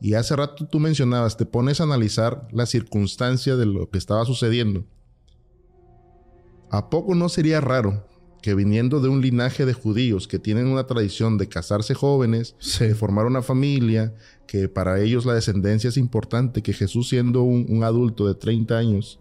[0.02, 4.24] Y hace rato tú mencionabas, te pones a analizar la circunstancia de lo que estaba
[4.26, 4.86] sucediendo.
[6.72, 8.06] ¿A poco no sería raro
[8.42, 12.96] que viniendo de un linaje de judíos que tienen una tradición de casarse jóvenes, de
[12.96, 14.14] formar una familia,
[14.48, 19.20] que para ellos la descendencia es importante, que Jesús siendo un, adulto de 30 años,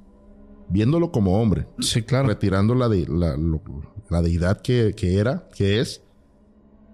[0.69, 2.29] viéndolo como hombre, sí, claro.
[2.29, 6.03] retirando la, de, la, deidad que, era, que es,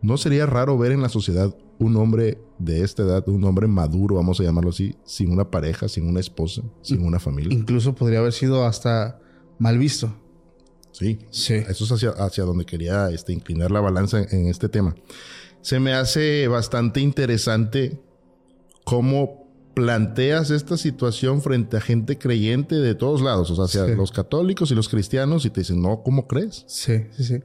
[0.03, 4.16] no sería raro ver en la sociedad un hombre de esta edad, un hombre maduro,
[4.16, 7.53] vamos a llamarlo así, sin una pareja, sin una esposa, sin una familia.
[7.53, 9.20] Incluso podría haber sido hasta
[9.59, 10.14] mal visto.
[10.95, 11.55] Sí, sí.
[11.55, 14.95] Eso es hacia, hacia donde quería este, inclinar la balanza en, este tema.
[15.61, 18.01] Se me hace bastante interesante
[18.84, 24.12] cómo planteas esta situación frente a gente creyente de todos lados, o sea, hacia los
[24.12, 26.64] católicos y los cristianos, y te dicen, no, ¿cómo crees?
[26.68, 27.40] Sí, sí, sí.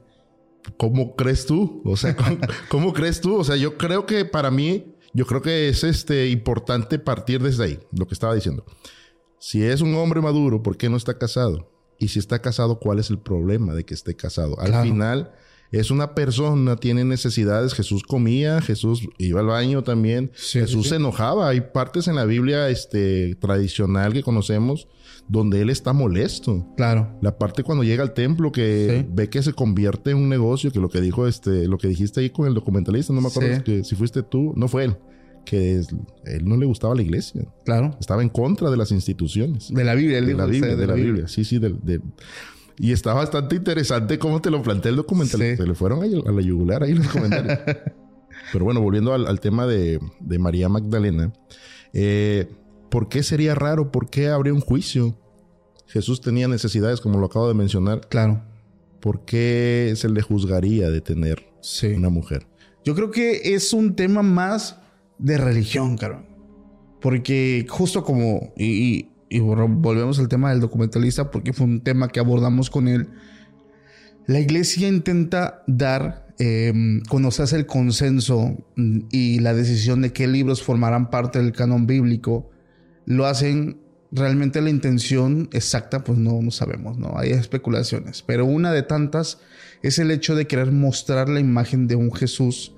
[0.76, 1.82] ¿Cómo crees tú?
[1.84, 2.14] O sea,
[2.68, 3.36] ¿cómo, crees tú?
[3.36, 7.64] O sea, yo creo que para mí, yo creo que es este, importante partir desde
[7.64, 8.64] ahí, lo que estaba diciendo.
[9.40, 11.79] Si es un hombre maduro, ¿por qué no está casado?
[12.00, 14.58] Y si está casado, ¿cuál es el problema de que esté casado?
[14.58, 15.32] Al final
[15.70, 17.74] es una persona, tiene necesidades.
[17.74, 20.32] Jesús comía, Jesús iba al baño también.
[20.34, 21.50] Jesús se enojaba.
[21.50, 24.88] Hay partes en la Biblia este, tradicional que conocemos
[25.28, 26.66] donde él está molesto.
[26.76, 27.16] Claro.
[27.20, 30.80] La parte cuando llega al templo que ve que se convierte en un negocio, que
[30.80, 33.94] lo que dijo este, lo que dijiste ahí con el documentalista, no me acuerdo si
[33.94, 34.96] fuiste tú, no fue él
[35.44, 35.82] que
[36.24, 37.42] él no le gustaba la iglesia.
[37.64, 37.96] Claro.
[38.00, 39.72] Estaba en contra de las instituciones.
[39.72, 41.28] De la Biblia, de la Biblia, de, la Biblia.
[41.28, 41.60] Sí, sí,
[42.82, 45.38] y está bastante interesante cómo te lo plantea el documental.
[45.38, 47.58] Se le fueron a, la yugular ahí los comentarios.
[48.52, 50.00] Pero bueno, volviendo al, tema de,
[50.38, 51.30] María Magdalena,
[51.92, 52.48] eh,
[52.88, 53.92] ¿por qué sería raro?
[53.92, 55.14] ¿Por qué habría un juicio?
[55.88, 58.00] Jesús tenía necesidades, como lo acabo de mencionar.
[58.08, 58.42] Claro.
[59.00, 61.46] ¿Por qué se le juzgaría de tener
[61.94, 62.46] una mujer?
[62.82, 64.79] Yo creo que es un tema más
[65.20, 66.26] de religión, cabrón.
[67.00, 69.08] Porque justo como, y,
[69.40, 73.08] volvemos al tema del documentalista, porque fue un tema que abordamos con él,
[74.26, 78.56] la iglesia intenta dar, em, cuando se hace el consenso
[79.10, 82.50] y la decisión de qué libros formarán parte del canon bíblico,
[83.06, 83.78] lo hacen
[84.12, 87.16] realmente la intención exacta, pues no, no sabemos, ¿no?
[87.16, 89.38] Hay especulaciones, pero una de tantas
[89.82, 92.74] es el hecho de querer mostrar la imagen de un Jesús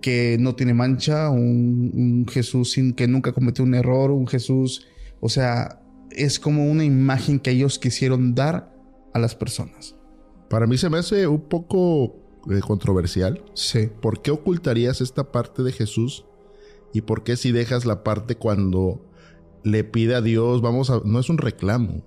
[0.00, 4.86] que no tiene mancha, un, Jesús sin que nunca cometió un error, un Jesús,
[5.20, 8.72] o sea, es como una imagen que ellos quisieron dar
[9.12, 9.96] a las personas.
[10.48, 12.16] Para mí se me hace un poco
[12.50, 13.42] eh, controversial.
[13.54, 13.88] Sí.
[14.00, 16.24] ¿Por qué ocultarías esta parte de Jesús?
[16.92, 19.06] ¿Y por qué si dejas la parte cuando
[19.66, 22.04] le pide a Dios, vamos a, no es un reclamo,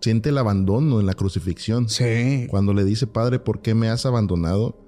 [0.00, 1.88] siente el abandono en la crucifixión.
[1.88, 2.46] Sí.
[2.50, 4.79] Cuando le dice, Padre, ¿por qué me has abandonado?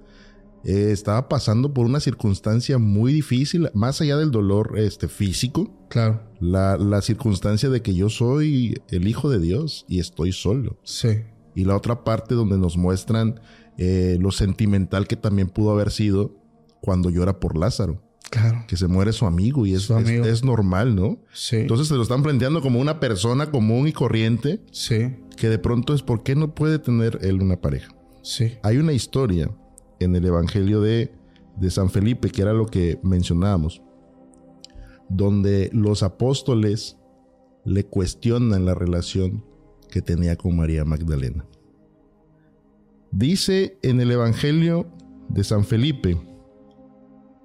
[0.63, 5.85] Eh, estaba pasando por una circunstancia muy difícil, más allá del dolor este, físico.
[5.89, 6.23] Claro.
[6.39, 10.79] La, la, circunstancia de que yo soy el hijo de Dios y estoy solo.
[10.83, 11.23] Sí.
[11.55, 13.39] Y la otra parte donde nos muestran
[13.77, 16.35] eh, lo sentimental que también pudo haber sido
[16.81, 18.01] cuando llora por Lázaro.
[18.29, 18.65] Claro.
[18.67, 21.19] Que se muere su amigo y es, es, normal, ¿no?
[21.33, 21.57] Sí.
[21.57, 24.61] Entonces se lo están planteando como una persona común y corriente.
[24.71, 25.15] Sí.
[25.37, 27.93] Que de pronto es por qué no puede tener él una pareja.
[28.23, 28.53] Sí.
[28.63, 29.51] Hay una historia
[30.03, 31.11] en el Evangelio de,
[31.69, 33.81] San Felipe, que era lo que mencionábamos,
[35.09, 36.97] donde los apóstoles
[37.65, 39.45] le cuestionan la relación
[39.89, 41.45] que tenía con María Magdalena.
[43.11, 44.87] Dice en el Evangelio
[45.29, 46.17] de San Felipe,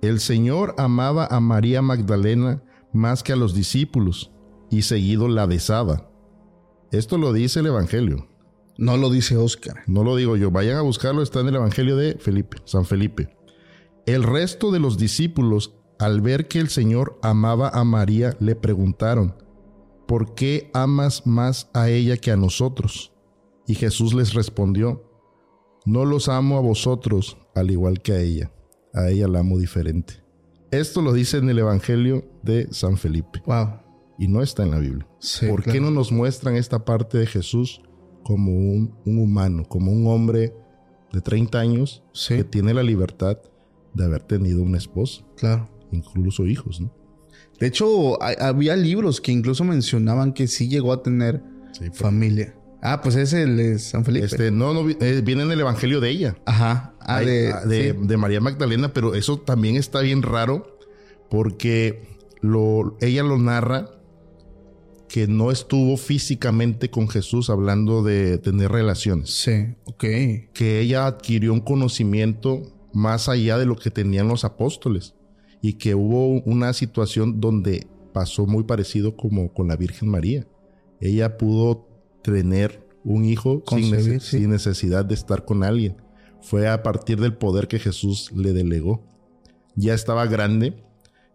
[0.00, 4.32] el Señor amaba a María Magdalena más que a los discípulos
[4.70, 6.10] y seguido la besaba.
[6.90, 8.28] Esto lo dice el Evangelio.
[8.78, 9.82] No lo dice Oscar.
[9.88, 10.52] No lo digo yo.
[10.52, 11.20] Vayan a buscarlo.
[11.20, 13.36] Está en el Evangelio de Felipe, San Felipe.
[14.06, 19.34] El resto de los discípulos, al ver que el Señor amaba a María, le preguntaron,
[20.06, 23.12] ¿por qué amas más a ella que a nosotros?
[23.66, 25.02] Y Jesús les respondió,
[25.84, 28.52] no los amo a vosotros al igual que a ella.
[28.94, 30.22] A ella la amo diferente.
[30.70, 33.42] Esto lo dice en el Evangelio de San Felipe.
[33.44, 33.80] Wow.
[34.20, 35.06] Y no está en la Biblia.
[35.48, 37.82] ¿Por qué no nos muestran esta parte de Jesús
[38.28, 40.52] como un, humano, como un hombre
[41.14, 43.38] de 30 años que tiene la libertad
[43.94, 45.24] de haber tenido una esposa?
[45.38, 45.66] Claro.
[45.92, 46.92] Incluso hijos, ¿no?
[47.58, 51.42] De hecho, había libros que incluso mencionaban que sí llegó a tener
[51.94, 52.54] familia.
[52.82, 54.26] Ah, pues ese es San Felipe.
[54.26, 56.36] Este, no, no, eh, viene en el Evangelio de ella.
[56.44, 56.94] Ajá.
[57.00, 60.78] Ah, de, ah, de, María Magdalena, pero eso también está bien raro
[61.30, 63.97] porque lo, ella lo narra
[65.08, 69.30] que no estuvo físicamente con Jesús hablando de tener relaciones.
[69.30, 70.04] Sí, ok.
[70.52, 75.14] Que ella adquirió un conocimiento más allá de lo que tenían los apóstoles
[75.62, 80.46] y que hubo una situación donde pasó muy parecido como con la Virgen María.
[81.00, 81.88] Ella pudo
[82.22, 83.62] tener un hijo
[84.20, 85.96] sin, necesidad de estar con alguien.
[86.42, 89.04] Fue a partir del poder que Jesús le delegó.
[89.74, 90.84] Ya estaba grande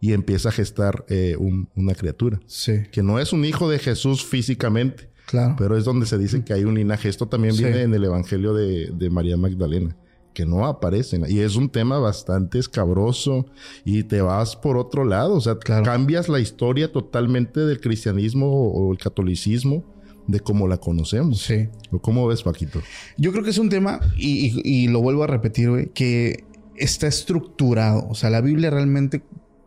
[0.03, 2.37] y empieza a gestar eh, una criatura.
[2.45, 2.81] Sí.
[2.91, 5.09] Que no es un hijo de Jesús físicamente.
[5.27, 5.55] Claro.
[5.57, 7.07] Pero es donde se dice que hay un linaje.
[7.07, 9.95] Esto también viene en el Evangelio de, de María Magdalena
[10.33, 11.23] que no aparecen.
[11.29, 13.45] Y es un tema bastante escabroso
[13.85, 15.35] y te vas por otro lado.
[15.35, 19.85] O sea, cambias la historia totalmente del cristianismo o, el catolicismo
[20.27, 21.43] de cómo la conocemos.
[21.43, 21.69] Sí.
[21.91, 22.81] ¿O cómo ves, Paquito?
[23.15, 26.43] Yo creo que es un tema, y, lo vuelvo a repetir, güey, que
[26.75, 28.05] está estructurado.
[28.09, 29.23] O sea, la Biblia realmente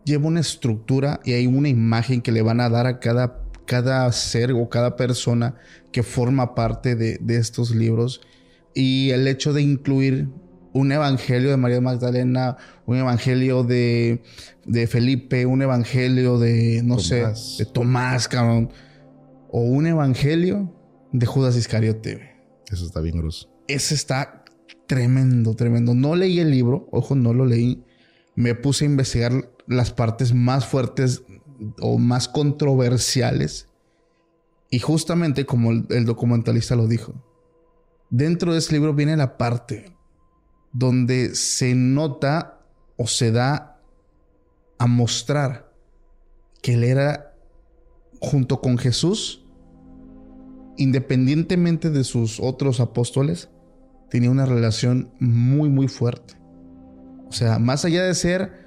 [0.06, 4.10] lleva una estructura y hay una imagen que le van a dar a cada, cada
[4.12, 5.56] ser o cada persona
[5.92, 8.22] que forma parte de, de estos libros.
[8.72, 10.28] Y el hecho de incluir
[10.72, 14.22] un evangelio de María Magdalena, un evangelio de,
[14.64, 17.24] de Felipe, un evangelio de, no sé,
[17.58, 18.70] de Tomás, cabrón.
[19.48, 20.72] O un evangelio
[21.12, 22.36] de Judas Iscariote.
[22.70, 23.48] Eso está bien grosso.
[23.66, 24.44] Ese está
[24.86, 25.94] tremendo, tremendo.
[25.94, 27.82] No leí el libro, ojo, no lo leí.
[28.34, 31.22] Me puse a investigar las partes más fuertes
[31.80, 33.68] o más controversiales.
[34.70, 37.14] Y justamente como el documentalista lo dijo,
[38.10, 39.96] dentro de ese libro viene la parte
[40.72, 42.60] donde se nota
[42.96, 43.80] o se da
[44.78, 45.72] a mostrar
[46.62, 47.34] que él era
[48.20, 49.44] junto con Jesús,
[50.76, 53.48] independientemente de sus otros apóstoles,
[54.10, 56.34] tenía una relación muy, muy fuerte.
[57.28, 58.65] O sea, más allá de ser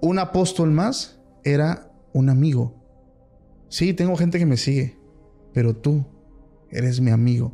[0.00, 2.82] un apóstol más, era un amigo.
[3.68, 4.98] Sí, tengo gente que me sigue,
[5.52, 6.04] pero tú
[6.70, 7.52] eres mi amigo.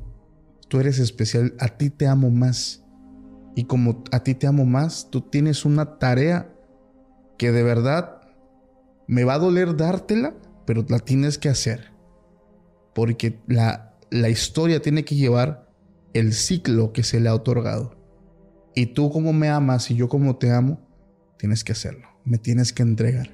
[0.68, 2.84] Tú eres especial, a ti te amo más.
[3.55, 6.55] Y como a ti te amo más, tú tienes una tarea
[7.36, 8.22] que de verdad
[9.07, 10.34] me va a doler dártela,
[10.64, 11.93] pero la tienes que hacer.
[12.95, 15.70] Porque la, la historia tiene que llevar
[16.14, 17.97] el ciclo que se le ha otorgado.
[18.74, 20.80] Y tú como me amas y yo como te amo,
[21.38, 22.12] tienes que hacerlo.
[22.25, 23.31] Me tienes que entregar.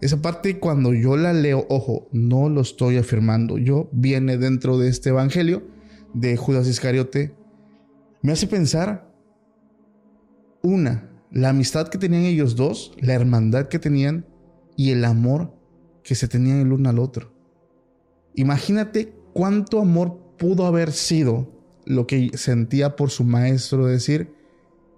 [0.00, 3.58] Esa parte cuando yo la leo, ojo, no lo estoy afirmando.
[3.58, 5.62] Yo viene dentro de este evangelio
[6.14, 7.34] de Judas Iscariote.
[8.22, 9.12] Me hace pensar
[10.62, 14.26] una, la amistad que tenían ellos dos, la hermandad que tenían
[14.76, 15.54] y el amor
[16.02, 17.32] que se tenían el uno al otro.
[18.34, 21.52] Imagínate cuánto amor pudo haber sido
[21.84, 24.32] lo que sentía por su maestro, decir,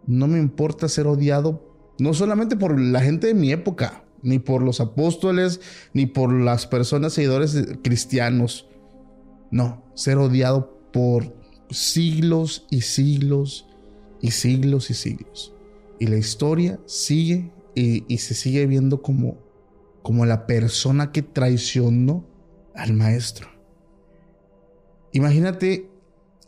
[0.06, 4.62] no me importa ser odiado, no solamente por la gente de mi época, ni por
[4.62, 5.60] los apóstoles,
[5.92, 8.68] ni por las personas seguidores cristianos.
[9.50, 11.34] No, ser odiado por
[11.70, 13.66] siglos y siglos
[14.20, 15.54] y siglos y siglos.
[15.98, 19.38] Y la historia sigue y, se sigue viendo como,
[20.02, 22.26] como la persona que traicionó
[22.74, 23.48] al maestro.
[25.12, 25.90] Imagínate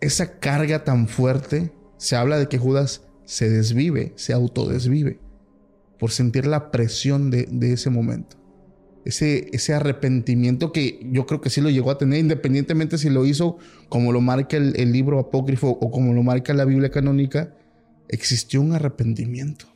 [0.00, 1.72] esa carga tan fuerte.
[1.96, 5.18] Se habla de que Judas se desvive, se autodesvive,
[5.98, 8.36] por sentir la presión de, ese momento.
[9.04, 13.58] Ese, arrepentimiento que yo creo que sí lo llegó a tener, independientemente si lo hizo
[13.88, 17.54] como lo marca el libro apócrifo o como lo marca la Biblia canónica,
[18.08, 19.66] existió un arrepentimiento,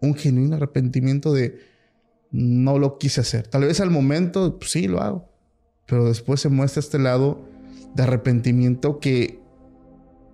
[0.00, 1.58] un genuino arrepentimiento de
[2.30, 3.46] no lo quise hacer.
[3.48, 5.28] Tal vez al momento pues, sí lo hago,
[5.86, 7.44] pero después se muestra este lado
[7.94, 9.40] de arrepentimiento que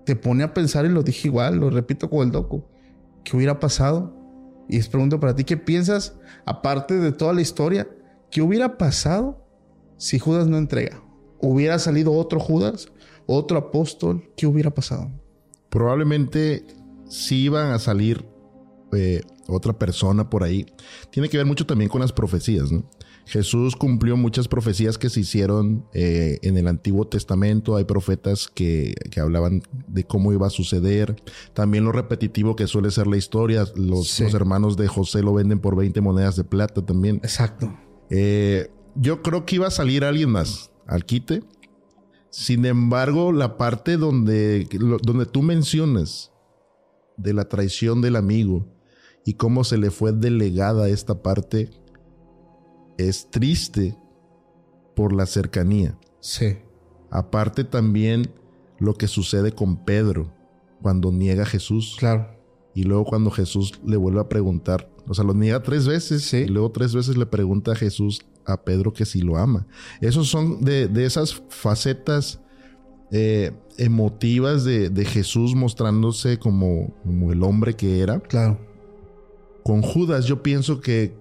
[0.04, 2.64] te pone a pensar y lo dije igual, lo repito con el docu,
[3.24, 4.15] ¿qué hubiera pasado?
[4.68, 6.14] Y es pregunto para ti, ¿qué piensas,
[6.44, 7.88] aparte de toda la historia,
[8.30, 9.44] qué hubiera pasado
[9.96, 11.02] si Judas no entrega?
[11.40, 12.88] ¿Hubiera salido otro Judas?
[13.26, 15.10] otro apóstol, ¿qué hubiera pasado?
[15.68, 16.64] Probablemente
[17.08, 18.24] si iban a salir
[18.92, 20.66] eh, otra persona por ahí.
[21.10, 22.88] Tiene que ver mucho también con las profecías, ¿no?
[23.26, 27.74] Jesús cumplió muchas profecías que se hicieron eh, en el Antiguo Testamento.
[27.74, 31.16] Hay profetas que, hablaban de cómo iba a suceder.
[31.52, 33.64] También lo repetitivo que suele ser la historia.
[33.74, 37.16] Los, hermanos de José lo venden por 20 monedas de plata también.
[37.16, 37.76] Exacto.
[38.10, 41.42] Eh, yo creo que iba a salir alguien más al quite.
[42.30, 44.68] Sin embargo, la parte donde,
[45.02, 46.30] donde tú mencionas
[47.16, 48.68] de la traición del amigo
[49.24, 51.70] y cómo se le fue delegada esta parte
[52.98, 53.96] es triste
[54.94, 55.98] por la cercanía.
[56.20, 56.58] Sí.
[57.10, 58.30] Aparte también
[58.78, 60.32] lo que sucede con Pedro
[60.82, 61.96] cuando niega a Jesús.
[61.98, 62.28] Claro.
[62.74, 66.38] Y luego cuando Jesús le vuelve a preguntar, o sea, lo niega tres veces sí.
[66.38, 69.66] y luego tres veces le pregunta a Jesús a Pedro que si lo ama.
[70.00, 72.40] Esos son de, esas facetas
[73.10, 78.20] eh, emotivas de, Jesús mostrándose como, como el hombre que era.
[78.20, 78.58] Claro.
[79.64, 81.14] Con Judas yo pienso que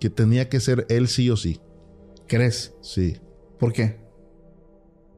[0.00, 1.60] que tenía que ser él sí o sí.
[2.26, 2.74] ¿Crees?
[2.82, 3.16] Sí.
[3.58, 4.00] ¿Por qué?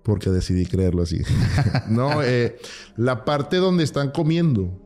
[0.03, 1.21] Porque decidí creerlo así.
[1.89, 2.57] no, eh,
[2.97, 4.79] la parte donde están comiendo.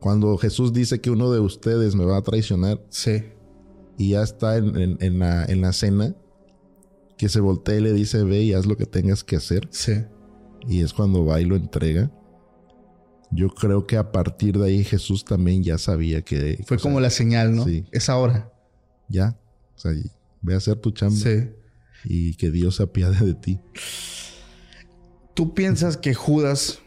[0.00, 2.84] Cuando Jesús dice que uno de ustedes me va a traicionar.
[2.88, 3.24] Sí.
[3.98, 6.16] Y ya está en, la, en la cena.
[7.16, 9.68] Que se voltea y le dice, ve y haz lo que tengas que hacer.
[9.70, 9.92] Sí.
[10.66, 12.10] Y es cuando va y lo entrega.
[13.34, 16.62] Yo creo que a partir de ahí Jesús también ya sabía que...
[16.66, 17.64] Fue como la señal, ¿no?
[17.64, 17.84] Sí.
[17.90, 18.52] Es ahora.
[19.08, 19.38] Ya.
[19.74, 19.92] O sea,
[20.42, 21.16] ve a hacer tu chamba.
[21.16, 21.50] Sí.
[22.04, 23.60] Y que Dios se apiade de ti.
[25.34, 26.80] ¿Tú piensas que Judas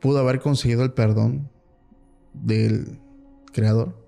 [0.00, 1.50] pudo haber conseguido el perdón
[2.34, 2.98] del
[3.52, 4.06] creador?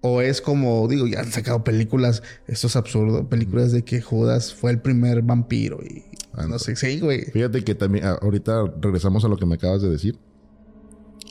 [0.00, 4.52] O es como, digo, ya han sacado películas, esto es absurdo, películas de que Judas
[4.52, 7.22] fue el primer vampiro y ah, no sé, sí, güey.
[7.26, 10.18] Fíjate que también, ah, ahorita regresamos a lo que me acabas de decir.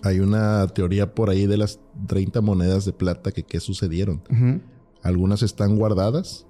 [0.03, 4.21] Hay una teoría por ahí de las 30 monedas de plata que qué sucedieron.
[5.03, 6.47] Algunas están guardadas,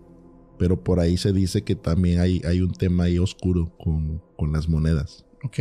[0.58, 4.54] pero por ahí se dice que también hay, hay un tema ahí oscuro con, con
[4.54, 5.26] las monedas.
[5.44, 5.60] Ok.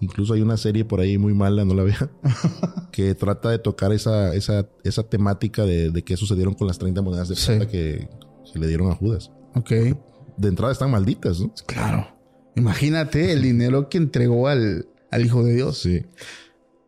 [0.00, 2.10] Incluso hay una serie por ahí muy mala, no la vea,
[2.92, 7.02] que trata de tocar esa, esa, esa temática de, de, qué sucedieron con las 30
[7.02, 8.08] monedas de plata que,
[8.50, 9.30] que, le dieron a Judas.
[9.54, 9.70] Ok.
[10.38, 11.52] De entrada están malditas, ¿no?
[11.66, 12.08] Claro.
[12.56, 15.78] Imagínate el dinero que entregó al, al Hijo de Dios.
[15.78, 16.06] Sí.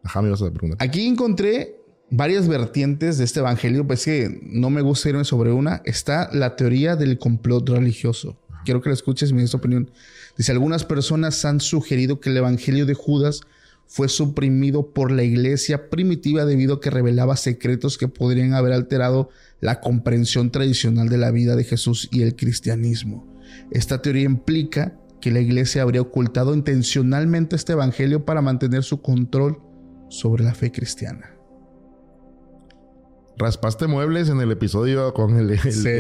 [0.02, 0.86] Ajá, me vas a preguntar.
[0.86, 1.76] Aquí encontré
[2.10, 5.82] varias vertientes de este evangelio, pues que no me gusta irme sobre una.
[5.84, 8.36] Está la teoría del complot religioso.
[8.64, 9.90] Quiero que la escuches y me des tu opinión.
[10.36, 13.40] Dice, algunas personas han sugerido que el evangelio de Judas
[13.86, 19.30] fue suprimido por la iglesia primitiva debido a que revelaba secretos que podrían haber alterado
[19.60, 23.26] la comprensión tradicional de la vida de Jesús y el cristianismo.
[23.70, 29.60] Esta teoría implica que la iglesia habría ocultado intencionalmente este evangelio para mantener su control
[30.12, 31.34] sobre la fe cristiana.
[33.38, 35.58] Raspaste muebles en el episodio con el,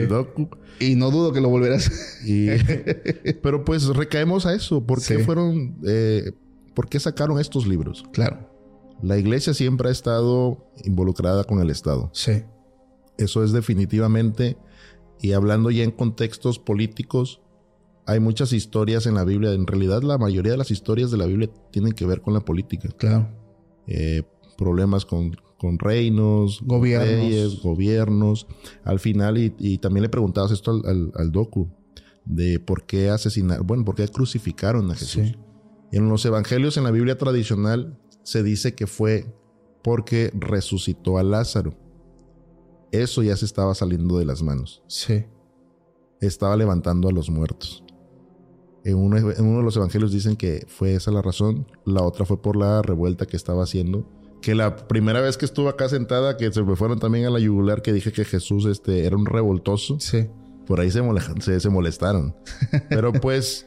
[0.08, 0.50] docu.
[0.78, 1.90] Y no dudo que lo volverás.
[3.42, 4.84] pero pues recaemos a eso.
[4.86, 5.78] ¿Por qué fueron...
[5.86, 6.32] Eh,
[6.74, 8.04] ¿Por qué sacaron estos libros?
[8.12, 8.48] Claro.
[9.02, 12.10] La iglesia siempre ha estado involucrada con el Estado.
[12.12, 12.44] Sí.
[13.18, 14.58] Eso es definitivamente...
[15.20, 17.40] Y hablando ya en contextos políticos,
[18.06, 19.52] hay muchas historias en la Biblia.
[19.52, 22.40] En realidad, la mayoría de las historias de la Biblia tienen que ver con la
[22.40, 22.88] política.
[22.98, 23.41] Claro.
[23.86, 24.22] Eh,
[24.56, 27.62] problemas con, con reinos, gobiernos.
[27.62, 28.46] gobiernos.
[28.84, 31.68] Al final, y, también le preguntabas esto al, docu,
[32.24, 35.36] de por qué asesinar, bueno, por qué crucificaron a Jesús.
[35.92, 39.32] En los evangelios, en la Biblia tradicional, se dice que fue
[39.82, 41.76] porque resucitó a Lázaro.
[42.90, 44.82] Eso ya se estaba saliendo de las manos.
[44.86, 45.24] Sí.
[46.20, 47.84] Estaba levantando a los muertos.
[48.84, 51.66] En uno, de los evangelios dicen que fue esa la razón.
[51.84, 54.08] La otra fue por la revuelta que estaba haciendo.
[54.40, 57.38] Que la primera vez que estuve acá sentada, que se me fueron también a la
[57.38, 60.00] yugular, que dije que Jesús este, era un revoltoso.
[60.00, 60.26] Sí.
[60.66, 62.34] Por ahí se, se, molestaron.
[62.88, 63.66] Pero pues,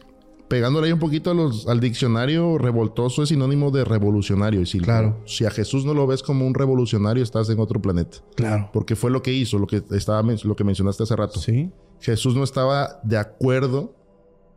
[0.49, 4.59] pegándole ahí un poquito los, al diccionario, revoltoso es sinónimo de revolucionario.
[4.59, 5.21] Y si, claro.
[5.25, 8.17] si a Jesús no lo ves como un revolucionario, estás en otro planeta.
[8.35, 8.69] Claro.
[8.73, 11.39] Porque fue lo que hizo, lo que, estaba, lo que mencionaste hace rato.
[11.39, 11.71] Sí.
[12.01, 13.93] Jesús no estaba de acuerdo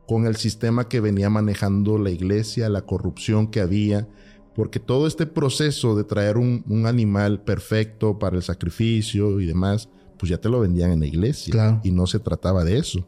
[0.08, 4.08] con el sistema que venía manejando la iglesia, la corrupción que había,
[4.54, 10.30] porque todo este proceso de traer un, animal perfecto para el sacrificio y demás, pues
[10.30, 13.06] ya te lo vendían en la iglesia y no se trataba de eso.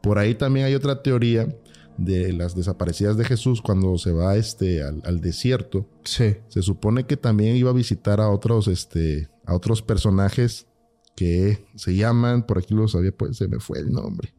[0.00, 1.54] Por ahí también hay otra teoría
[1.98, 5.86] de las desaparecidas de Jesús cuando se va este, al, desierto.
[6.02, 6.36] Sí.
[6.48, 10.66] Se supone que también iba a visitar a otros, este, a otros personajes
[11.14, 14.32] que se llaman, por aquí lo sabía, pues se me fue el nombre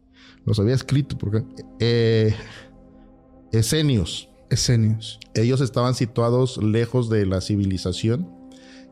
[0.46, 1.44] los había escrito porque...
[1.80, 2.34] Eh,
[3.52, 4.30] esenios.
[4.50, 5.20] Esenios.
[5.36, 8.30] Ellos estaban situados lejos de la civilización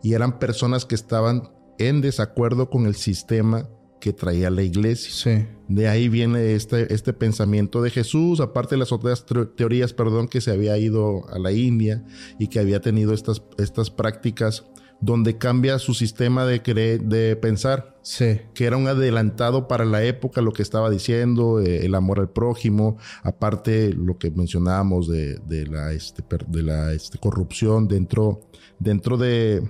[0.04, 3.68] y eran personas que estaban en desacuerdo con el sistema
[4.00, 5.12] que traía la iglesia.
[5.12, 5.48] Sí.
[5.68, 9.26] De ahí viene este, este pensamiento de Jesús, aparte de las otras
[9.56, 12.06] teorías, perdón, que se había ido a la India
[12.40, 14.66] y que había tenido estas, estas prácticas
[15.00, 16.60] donde cambia su sistema de,
[17.04, 17.98] de pensar.
[18.02, 18.40] Sí.
[18.54, 22.30] Que era un adelantado para la época, lo que estaba diciendo, eh, el amor al
[22.30, 28.42] prójimo, aparte lo que mencionábamos de, la, este, de la este, corrupción dentro,
[28.80, 29.62] dentro de,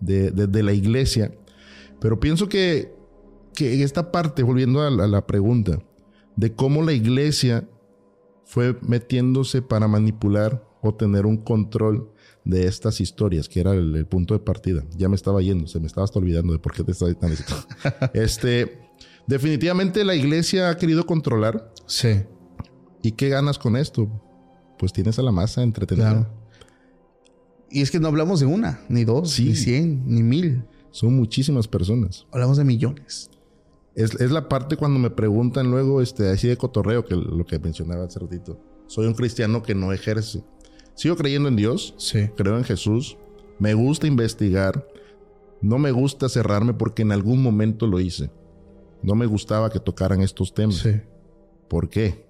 [0.00, 1.32] de, la iglesia.
[2.00, 2.94] Pero pienso que,
[3.54, 5.78] que en esta parte, volviendo a la pregunta,
[6.36, 7.68] de cómo la iglesia
[8.44, 12.11] fue metiéndose para manipular o tener un control
[12.44, 14.84] de estas historias, que era el, punto de partida.
[14.96, 17.32] Ya me estaba yendo, se me estaba hasta olvidando de por qué te estaba tan
[18.14, 18.80] Este,
[19.26, 21.72] definitivamente la iglesia ha querido controlar.
[21.86, 22.22] Sí.
[23.02, 24.08] ¿Y qué ganas con esto?
[24.78, 26.28] Pues tienes a la masa entretenida.
[27.70, 30.64] Y es que no hablamos de una, ni dos, ni cien, ni mil.
[30.90, 32.26] Son muchísimas personas.
[32.30, 33.30] Hablamos de millones.
[33.94, 37.58] Es, es, la parte cuando me preguntan luego, este, así de cotorreo, que lo que
[37.58, 38.60] mencionaba hace ratito.
[38.86, 40.44] Soy un cristiano que no ejerce.
[40.94, 41.94] Sigo creyendo en Dios.
[41.96, 42.28] Sí.
[42.36, 43.16] Creo en Jesús.
[43.58, 44.86] Me gusta investigar.
[45.60, 48.30] No me gusta cerrarme porque en algún momento lo hice.
[49.02, 50.76] No me gustaba que tocaran estos temas.
[50.76, 51.00] Sí.
[51.68, 52.26] ¿Por qué?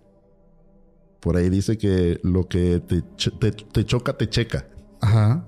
[1.20, 4.66] Por ahí dice que lo que te, te, choca, te checa.
[5.00, 5.46] Ajá.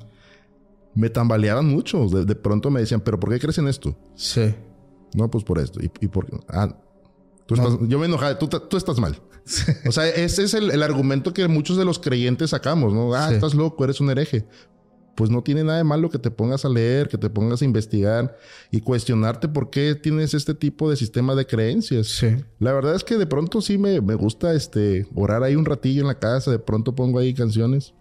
[0.95, 2.09] Me tambaleaban mucho.
[2.09, 3.97] De, pronto me decían, ¿pero por qué crees en esto?
[4.15, 4.55] Sí.
[5.15, 5.81] No, pues por esto.
[5.83, 6.77] ¿Y, y por Ah,
[7.49, 8.39] yo me enojaba.
[8.39, 9.21] Tú, tú estás mal.
[9.87, 13.15] O sea, ese es el, argumento que muchos de los creyentes sacamos, ¿no?
[13.15, 14.47] Ah, estás loco, eres un hereje.
[15.15, 17.65] Pues no tiene nada de malo que te pongas a leer, que te pongas a
[17.65, 18.37] investigar
[18.73, 22.09] y cuestionarte por qué tienes este tipo de sistema de creencias.
[22.09, 22.37] Sí.
[22.59, 26.01] La verdad es que de pronto sí me, me gusta este, orar ahí un ratillo
[26.01, 27.95] en la casa, de pronto pongo ahí canciones.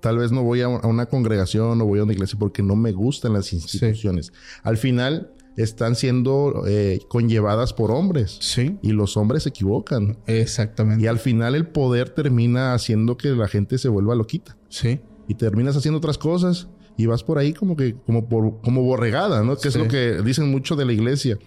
[0.00, 2.92] Tal vez no voy a, una congregación o voy a una iglesia porque no me
[2.92, 4.32] gustan las instituciones.
[4.62, 8.38] Al final, están siendo eh, conllevadas por hombres.
[8.40, 8.76] Sí.
[8.82, 10.18] Y los hombres se equivocan.
[10.26, 11.04] Exactamente.
[11.04, 14.56] Y al final el poder termina haciendo que la gente se vuelva loquita.
[14.68, 15.00] Sí.
[15.28, 19.42] Y terminas haciendo otras cosas y vas por ahí como que, como por, como borregada,
[19.42, 19.56] ¿no?
[19.56, 21.38] Que es lo que dicen mucho de la iglesia.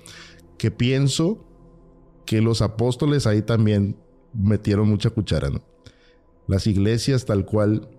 [0.57, 1.45] Que pienso
[2.25, 3.97] que los apóstoles ahí también
[4.33, 5.63] metieron mucha cuchara, ¿no?
[6.47, 7.89] Las iglesias tal cual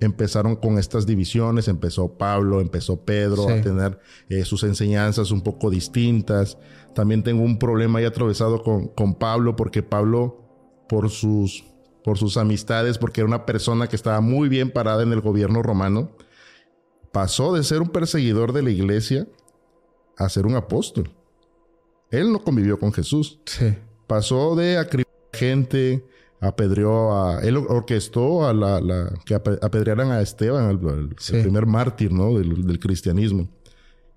[0.00, 5.70] empezaron con estas divisiones, empezó Pablo, empezó Pedro a tener eh, sus enseñanzas un poco
[5.70, 6.58] distintas.
[6.94, 11.64] También tengo un problema ahí atravesado con, con Pablo, porque Pablo, por sus,
[12.04, 15.62] por sus amistades, porque era una persona que estaba muy bien parada en el gobierno
[15.62, 16.10] romano,
[17.12, 19.26] pasó de ser un perseguidor de la iglesia
[20.16, 21.10] a ser un apóstol.
[22.10, 23.40] Él no convivió con Jesús.
[24.06, 26.04] Pasó de acribar gente,
[26.40, 27.40] apedreó a.
[27.40, 32.38] Él orquestó a la, la que apedrearan a Esteban, el, primer mártir, ¿no?
[32.38, 33.48] Del, cristianismo.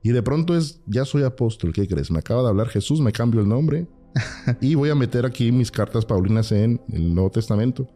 [0.04, 2.10] Y de pronto es, ya soy apóstol, ¿qué crees?
[2.10, 3.88] Me acaba de hablar Jesús, me cambio el nombre
[4.62, 7.88] y voy a meter aquí mis cartas paulinas en el Nuevo Testamento,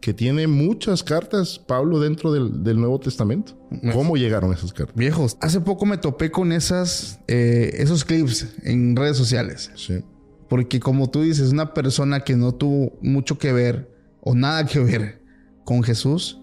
[0.00, 3.56] que tiene muchas cartas, Pablo, dentro del, del Nuevo Testamento.
[3.92, 4.96] ¿Cómo llegaron esas cartas?
[4.96, 9.70] Viejos, hace poco me topé con esas, eh, esos clips en redes sociales.
[9.76, 10.02] Sí
[10.48, 13.90] porque como tú dices, una persona que no tuvo mucho que ver
[14.20, 15.22] o nada que ver
[15.64, 16.38] con Jesús,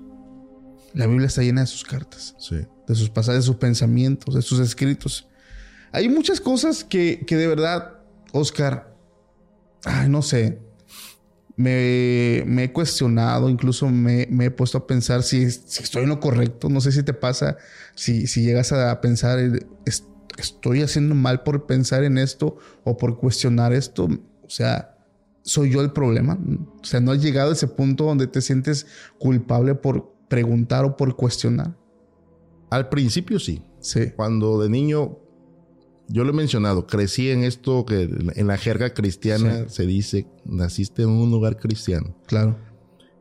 [0.94, 2.36] la Biblia está llena de sus cartas,
[2.88, 5.28] de sus pasajes, de sus pensamientos, de sus escritos.
[5.92, 8.00] Hay muchas cosas que, de verdad,
[8.34, 8.96] Oscar,
[10.08, 10.60] no sé,
[11.56, 16.70] me, he cuestionado, incluso me, he puesto a pensar si, estoy en lo correcto.
[16.70, 17.58] No sé si te pasa,
[17.96, 19.40] si, si llegas a pensar,
[20.38, 24.06] estoy haciendo mal por pensar en esto o por cuestionar esto.
[24.44, 24.98] O sea,
[25.44, 26.40] soy yo el problema.
[26.82, 30.98] O sea, no has llegado a ese punto donde te sientes culpable por preguntar o
[30.98, 31.76] por cuestionar.
[32.70, 33.62] Al principio sí.
[33.80, 34.12] Sí.
[34.16, 35.18] Cuando de niño,
[36.08, 38.04] yo lo he mencionado, crecí en esto que
[38.36, 42.16] en la jerga cristiana se dice, naciste en un lugar cristiano.
[42.28, 42.58] Claro.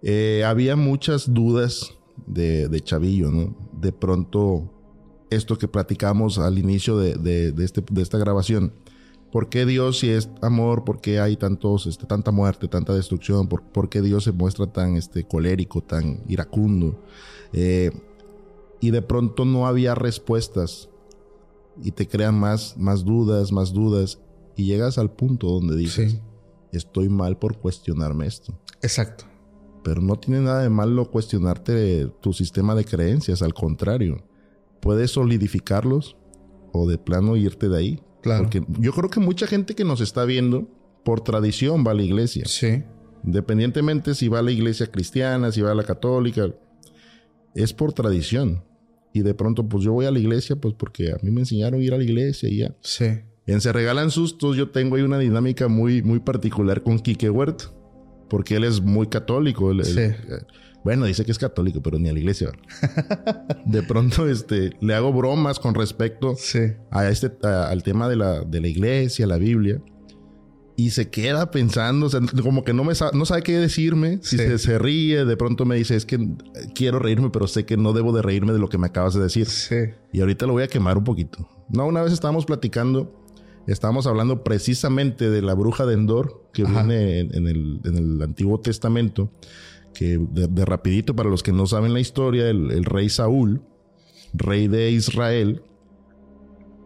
[0.03, 1.95] Eh, había muchas dudas
[2.27, 3.57] de, de chavillo, ¿no?
[3.73, 4.71] De pronto
[5.31, 8.73] esto que platicamos al inicio de, este, de esta grabación.
[9.33, 13.47] ¿Por qué Dios, si es amor, por qué hay tantos, este, tanta muerte, tanta destrucción?
[13.47, 17.01] ¿Por, qué Dios se muestra tan este, colérico, tan iracundo?
[17.53, 17.93] Eh,
[18.81, 20.89] y de pronto no había respuestas
[21.81, 24.19] y te crean más, más dudas, más dudas
[24.57, 26.21] y llegas al punto donde dices,
[26.73, 28.59] estoy mal por cuestionarme esto.
[28.83, 29.27] Exacto.
[29.85, 34.25] Pero no tiene nada de malo cuestionarte tu sistema de creencias, al contrario
[34.81, 36.17] puedes solidificarlos
[36.73, 38.01] o de plano irte de ahí.
[38.23, 38.45] Claro.
[38.45, 40.69] Porque yo creo que mucha gente que nos está viendo,
[41.05, 42.45] por tradición va a la iglesia.
[42.47, 42.83] Sí.
[43.25, 46.49] Independientemente si va a la iglesia cristiana, si va a la católica,
[47.55, 48.65] es por tradición.
[49.13, 51.81] Y de pronto, pues yo voy a la iglesia, pues porque a mí me enseñaron
[51.81, 52.75] a ir a la iglesia y ya.
[52.81, 53.07] Sí.
[53.47, 57.65] En Se Regalan Sustos yo tengo ahí una dinámica muy, muy particular con Quique Huerta.
[58.29, 59.73] Porque él es muy católico.
[59.73, 60.01] Él- él- Sí.
[60.01, 60.17] eh,
[60.85, 62.51] bueno, dice que es católico, pero ni a la iglesia.
[63.67, 66.61] de pronto, este, le hago bromas con respecto Sí.
[66.91, 69.81] a este, a- al tema de la, de la iglesia, la Biblia.
[70.77, 74.19] Y se queda pensando, o sea, como que no, me sa- no sabe qué decirme.
[74.23, 74.45] Si Sí.
[74.45, 76.19] se, se ríe, de pronto me dice, es que
[76.75, 79.21] quiero reírme, pero sé que no debo de reírme de lo que me acabas de
[79.21, 79.47] decir.
[79.47, 79.77] Sí.
[80.13, 81.47] Y ahorita lo voy a quemar un poquito.
[81.69, 83.15] No, una vez estábamos platicando,
[83.67, 86.83] estábamos hablando precisamente de la bruja de Endor, que Ajá.
[86.83, 89.31] viene en, en el, en el Antiguo Testamento,
[89.95, 93.63] que de, de rapidito, para los que no saben la historia, el, el rey Saúl,
[94.33, 95.63] rey de Israel,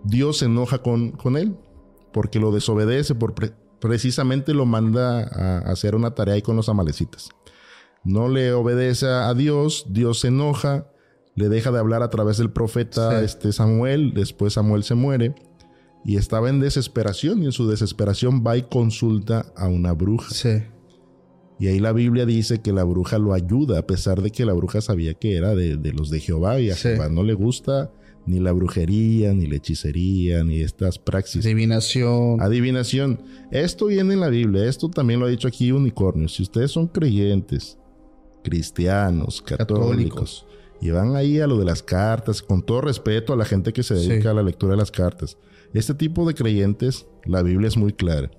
[0.05, 1.57] Dios se enoja con, con él,
[2.13, 6.57] porque lo desobedece, por pre- precisamente lo manda a, a hacer una tarea ahí con
[6.57, 7.31] los amalecitas.
[8.05, 10.89] No le obedece a Dios, Dios se enoja,
[11.37, 13.25] le deja de hablar a través del profeta Sí.
[13.25, 15.35] este Samuel, después Samuel se muere
[16.05, 20.29] y estaba en desesperación y en su desesperación va y consulta a una bruja.
[20.35, 20.63] Sí.
[21.59, 24.53] Y ahí la Biblia dice que la bruja lo ayuda, a pesar de que la
[24.55, 26.89] bruja sabía que era de, de los de Jehová y a Sí.
[26.89, 27.93] Jehová no le gusta
[28.27, 31.45] ni la brujería, ni la hechicería, ni estas praxis.
[31.45, 32.41] Adivinación.
[32.41, 33.21] Adivinación.
[33.53, 34.65] Esto viene en la Biblia.
[34.67, 36.27] Esto también lo ha dicho aquí Unicornio.
[36.29, 37.79] Si ustedes son creyentes,
[38.43, 40.47] cristianos, católicos, Católicos.
[40.81, 43.83] y van ahí a lo de las cartas, con todo respeto a la gente que
[43.83, 44.29] se dedica Sí.
[44.29, 45.37] a la lectura de las cartas.
[45.73, 48.31] Este tipo de creyentes, la Biblia es muy clara.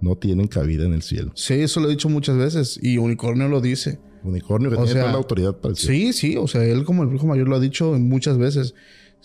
[0.00, 1.32] No tienen cabida en el cielo.
[1.34, 2.78] Sí, eso lo he dicho muchas veces.
[2.82, 3.98] Y Unicornio lo dice.
[4.22, 5.90] Unicornio que O tiene sea, toda la autoridad para decir.
[5.90, 6.36] Sí, sí.
[6.36, 8.74] O sea, él como el brujo mayor lo ha dicho muchas veces.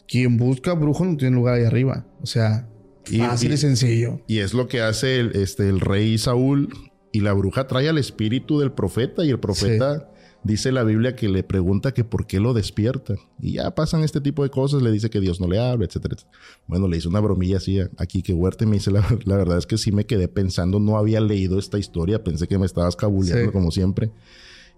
[0.07, 2.05] Quien busca brujo no tiene lugar ahí arriba.
[2.21, 2.67] O sea,
[3.09, 4.21] Y- fácil y, y- sencillo.
[4.27, 6.69] Y es lo que hace el, este, el rey Saúl.
[7.11, 9.23] Y la bruja trae al espíritu del profeta.
[9.25, 10.09] Y el profeta
[10.45, 13.15] dice la Biblia que le pregunta que por qué lo despierta.
[13.41, 14.81] Y ya pasan este tipo de cosas.
[14.81, 16.39] Le dice que Dios no le habla, etcétera, etcétera.
[16.67, 19.57] Bueno, le hice una bromilla así aquí que Huerta y me dice la, la verdad
[19.57, 20.79] es que sí me quedé pensando.
[20.79, 22.23] No había leído esta historia.
[22.23, 23.51] Pensé que me estabas cabuleando Sí.
[23.51, 24.11] como siempre.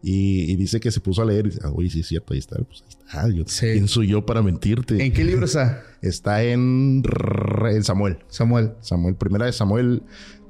[0.04, 1.48] Y, y dice que se puso a leer.
[1.48, 2.34] Y dice, ah, oye, sí es cierto.
[2.34, 2.56] Ahí está.
[2.58, 3.30] Pues ahí está.
[3.30, 3.66] Yo, Sí.
[3.74, 5.04] ¿Quién soy yo para mentirte?
[5.04, 5.84] ¿En qué libro está?
[6.02, 7.02] Está en,
[7.72, 8.20] en Samuel.
[8.30, 8.74] Samuel.
[8.82, 10.04] Samuel, primera de Samuel,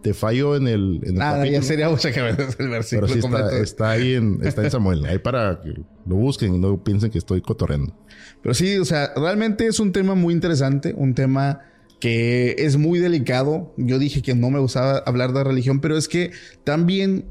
[0.08, 2.70] te fallo en el, en el Nada, capítulo, ya sería mucha que ver el pero
[2.70, 3.56] versículo sí está, completo.
[3.58, 5.06] está ahí en, está en Samuel.
[5.06, 5.74] Ahí para que
[6.06, 7.94] lo busquen y no piensen que estoy cotorreando.
[8.42, 11.60] Pero sí, o sea, realmente es un tema muy interesante, un tema
[12.00, 13.74] que es muy delicado.
[13.76, 16.32] Yo dije que no me gustaba hablar de religión, pero es que
[16.64, 17.26] también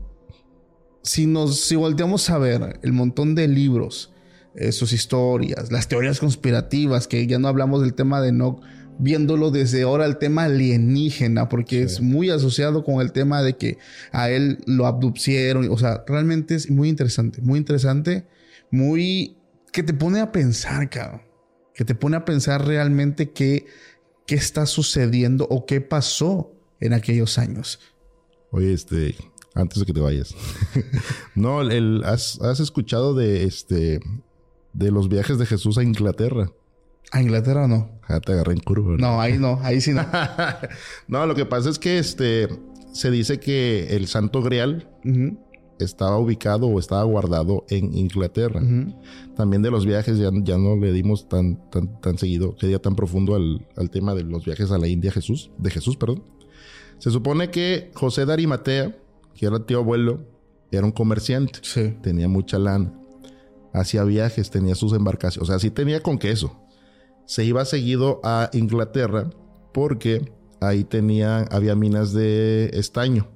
[1.03, 4.13] si nos si volteamos a ver el montón de libros,
[4.55, 8.61] eh, sus historias, las teorías conspirativas, que ya no hablamos del tema de Enoch,
[8.99, 13.79] viéndolo desde ahora el tema alienígena, porque es muy asociado con el tema de que
[14.13, 18.27] a él lo abducieron, o sea, realmente es muy interesante, muy interesante,
[18.71, 19.37] muy
[19.73, 21.23] que te pone a pensar, cabrón,
[21.75, 23.67] que te pone a pensar realmente qué,
[24.27, 27.81] qué está sucediendo o qué pasó en aquellos años.
[28.51, 29.15] Oye, este,
[29.55, 30.35] antes de que te vayas.
[31.35, 34.01] no, el, ¿has, has escuchado de este
[34.77, 36.53] de los viajes de Jesús a Inglaterra.
[37.11, 37.96] ¿A Inglaterra no?
[38.09, 38.97] Ya te agarré en curva.
[38.99, 40.05] No, ahí no, ahí sí no.
[41.09, 42.49] no, lo que pasa es que este
[42.93, 44.89] se dice que el Santo Grial
[45.79, 48.63] estaba ubicado o estaba guardado en Inglaterra.
[49.37, 52.79] También de los viajes ya, ya no le dimos tan, tan, tan seguido, que día
[52.81, 56.23] tan profundo al, al tema de los viajes a la India Jesús, de Jesús, perdón.
[56.99, 58.97] Se supone que José de Arimatea,
[59.35, 60.25] que era el tío abuelo,
[60.71, 61.95] era un comerciante, Sí.
[62.03, 62.95] tenía mucha lana,
[63.75, 66.59] hacía viajes, tenía sus embarcaciones, o sea, sí tenía con queso.
[67.27, 69.31] Se iba seguido a Inglaterra
[69.73, 73.29] porque ahí tenía, había minas de estaño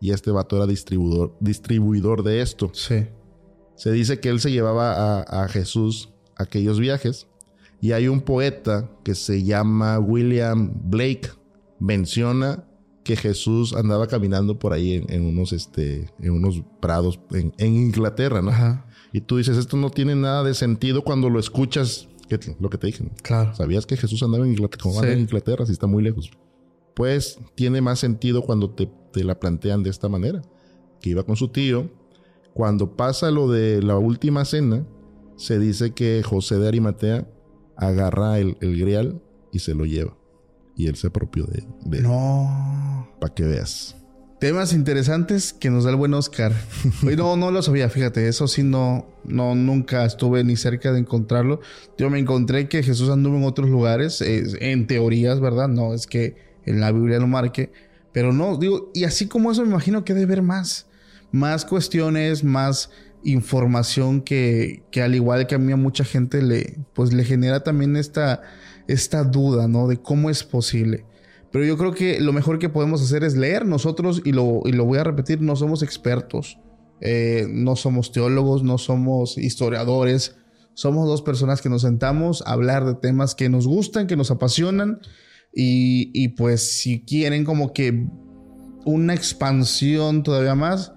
[0.00, 2.70] y este vato era distribuidor, distribuidor de esto.
[2.72, 3.06] Sí.
[3.76, 7.28] Se dice que él se llevaba a, a Jesús a aquellos viajes.
[7.80, 11.28] Y hay un poeta que se llama William Blake.
[11.78, 12.64] Menciona
[13.04, 17.76] que Jesús andaba caminando por ahí en, en unos, este, en unos prados en, en
[17.76, 18.50] Inglaterra, ¿no?
[18.50, 18.86] Ajá.
[19.12, 22.08] Y tú dices, esto no tiene nada de sentido cuando lo escuchas.
[22.28, 23.04] ¿Qué te- lo que te dije.
[23.04, 23.10] ¿no?
[23.22, 23.54] Claro.
[23.54, 24.82] ¿Sabías que Jesús andaba en Inglaterra?
[24.82, 25.14] ¿Cómo anda Sí.
[25.14, 26.30] en Inglaterra si está muy lejos?
[26.94, 30.42] Pues tiene más sentido cuando te, te la plantean de esta manera.
[31.00, 31.90] Que iba con su tío.
[32.54, 34.86] Cuando pasa lo de la última cena,
[35.36, 37.28] se dice que José de Arimatea
[37.76, 39.22] agarra el, el grial
[39.52, 40.16] y se lo lleva.
[40.74, 43.08] Y él se apropió de, de No.
[43.20, 43.94] Para que veas.
[44.38, 46.52] Temas interesantes que nos da el buen Oscar.
[47.16, 51.60] No, no lo sabía, fíjate, eso sí no, no, nunca estuve ni cerca de encontrarlo.
[51.96, 55.68] Yo me encontré que Jesús anduvo en otros lugares, eh, en teorías, ¿verdad?
[55.68, 56.36] No es que
[56.66, 57.72] en la Biblia lo marque,
[58.12, 60.86] pero no, digo, y así como eso me imagino que debe haber más.
[61.32, 62.90] más cuestiones, más
[63.24, 67.64] información que, que, al igual que a mí a mucha gente le, pues le genera
[67.64, 68.42] también esta,
[68.86, 69.88] esta duda, ¿no?
[69.88, 71.04] De cómo es posible.
[71.52, 74.72] Pero yo creo que lo mejor que podemos hacer es leer nosotros, y lo, y
[74.72, 76.58] lo voy a repetir, no somos expertos,
[77.00, 80.36] eh, no somos teólogos, no somos historiadores,
[80.74, 84.30] somos dos personas que nos sentamos a hablar de temas que nos gustan, que nos
[84.30, 85.00] apasionan,
[85.54, 88.06] y, y pues si quieren como que
[88.84, 90.92] una expansión todavía más,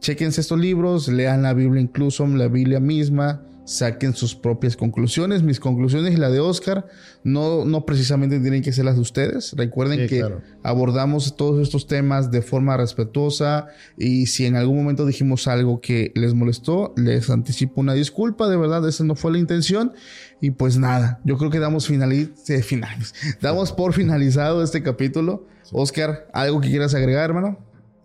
[0.00, 5.42] chequense estos libros, lean la Biblia incluso, la Biblia misma, saquen sus propias conclusiones.
[5.42, 6.86] Mis conclusiones y la de Oscar
[7.22, 9.54] no, no precisamente tienen que ser las de ustedes.
[9.56, 10.24] Recuerden que
[10.62, 16.12] abordamos todos estos temas de forma respetuosa y si en algún momento dijimos algo que
[16.14, 19.92] les molestó, les anticipo una disculpa, de verdad, esa no fue la intención.
[20.40, 23.14] Y pues nada, yo creo que damos finaliz eh, finales.
[23.40, 25.46] Damos por finalizado este capítulo.
[25.72, 27.58] Oscar, ¿algo que quieras agregar, hermano?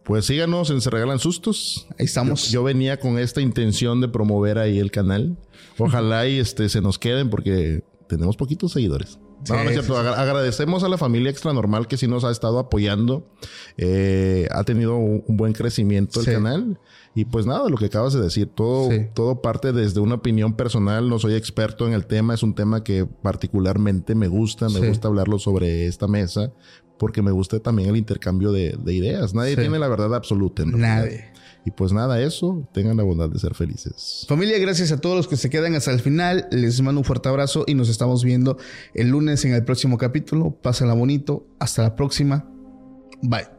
[0.03, 1.88] Pues síganos en Se Regalan Sustos.
[1.97, 2.49] Ahí estamos.
[2.49, 5.38] Yo, venía con esta intención de promover ahí el canal.
[5.77, 9.19] Ojalá y este se nos queden porque tenemos poquitos seguidores.
[9.47, 9.97] No, no es cierto.
[9.97, 13.26] Agradecemos a la familia Extra Normal que sí nos ha estado apoyando.
[13.77, 16.80] Eh, ha tenido un, buen crecimiento el canal.
[17.15, 21.07] Y pues nada, lo que acabas de decir, todo, todo parte desde una opinión personal.
[21.07, 22.34] No soy experto en el tema.
[22.34, 24.67] Es un tema que particularmente me gusta.
[24.69, 26.51] Me gusta hablarlo sobre esta mesa
[26.99, 29.34] porque me gusta también el intercambio de, ideas.
[29.34, 30.63] Nadie tiene la verdad absoluta.
[30.65, 31.31] Nadie.
[31.65, 34.26] Y pues nada, eso, tengan la bondad de ser felices.
[34.27, 36.47] Familia, gracias a todos los que se quedan hasta el final.
[36.51, 38.57] Les mando un fuerte abrazo y nos estamos viendo
[38.93, 40.51] el lunes en el próximo capítulo.
[40.61, 41.47] Pásenla bonito.
[41.59, 42.47] Hasta la próxima.
[43.21, 43.59] Bye.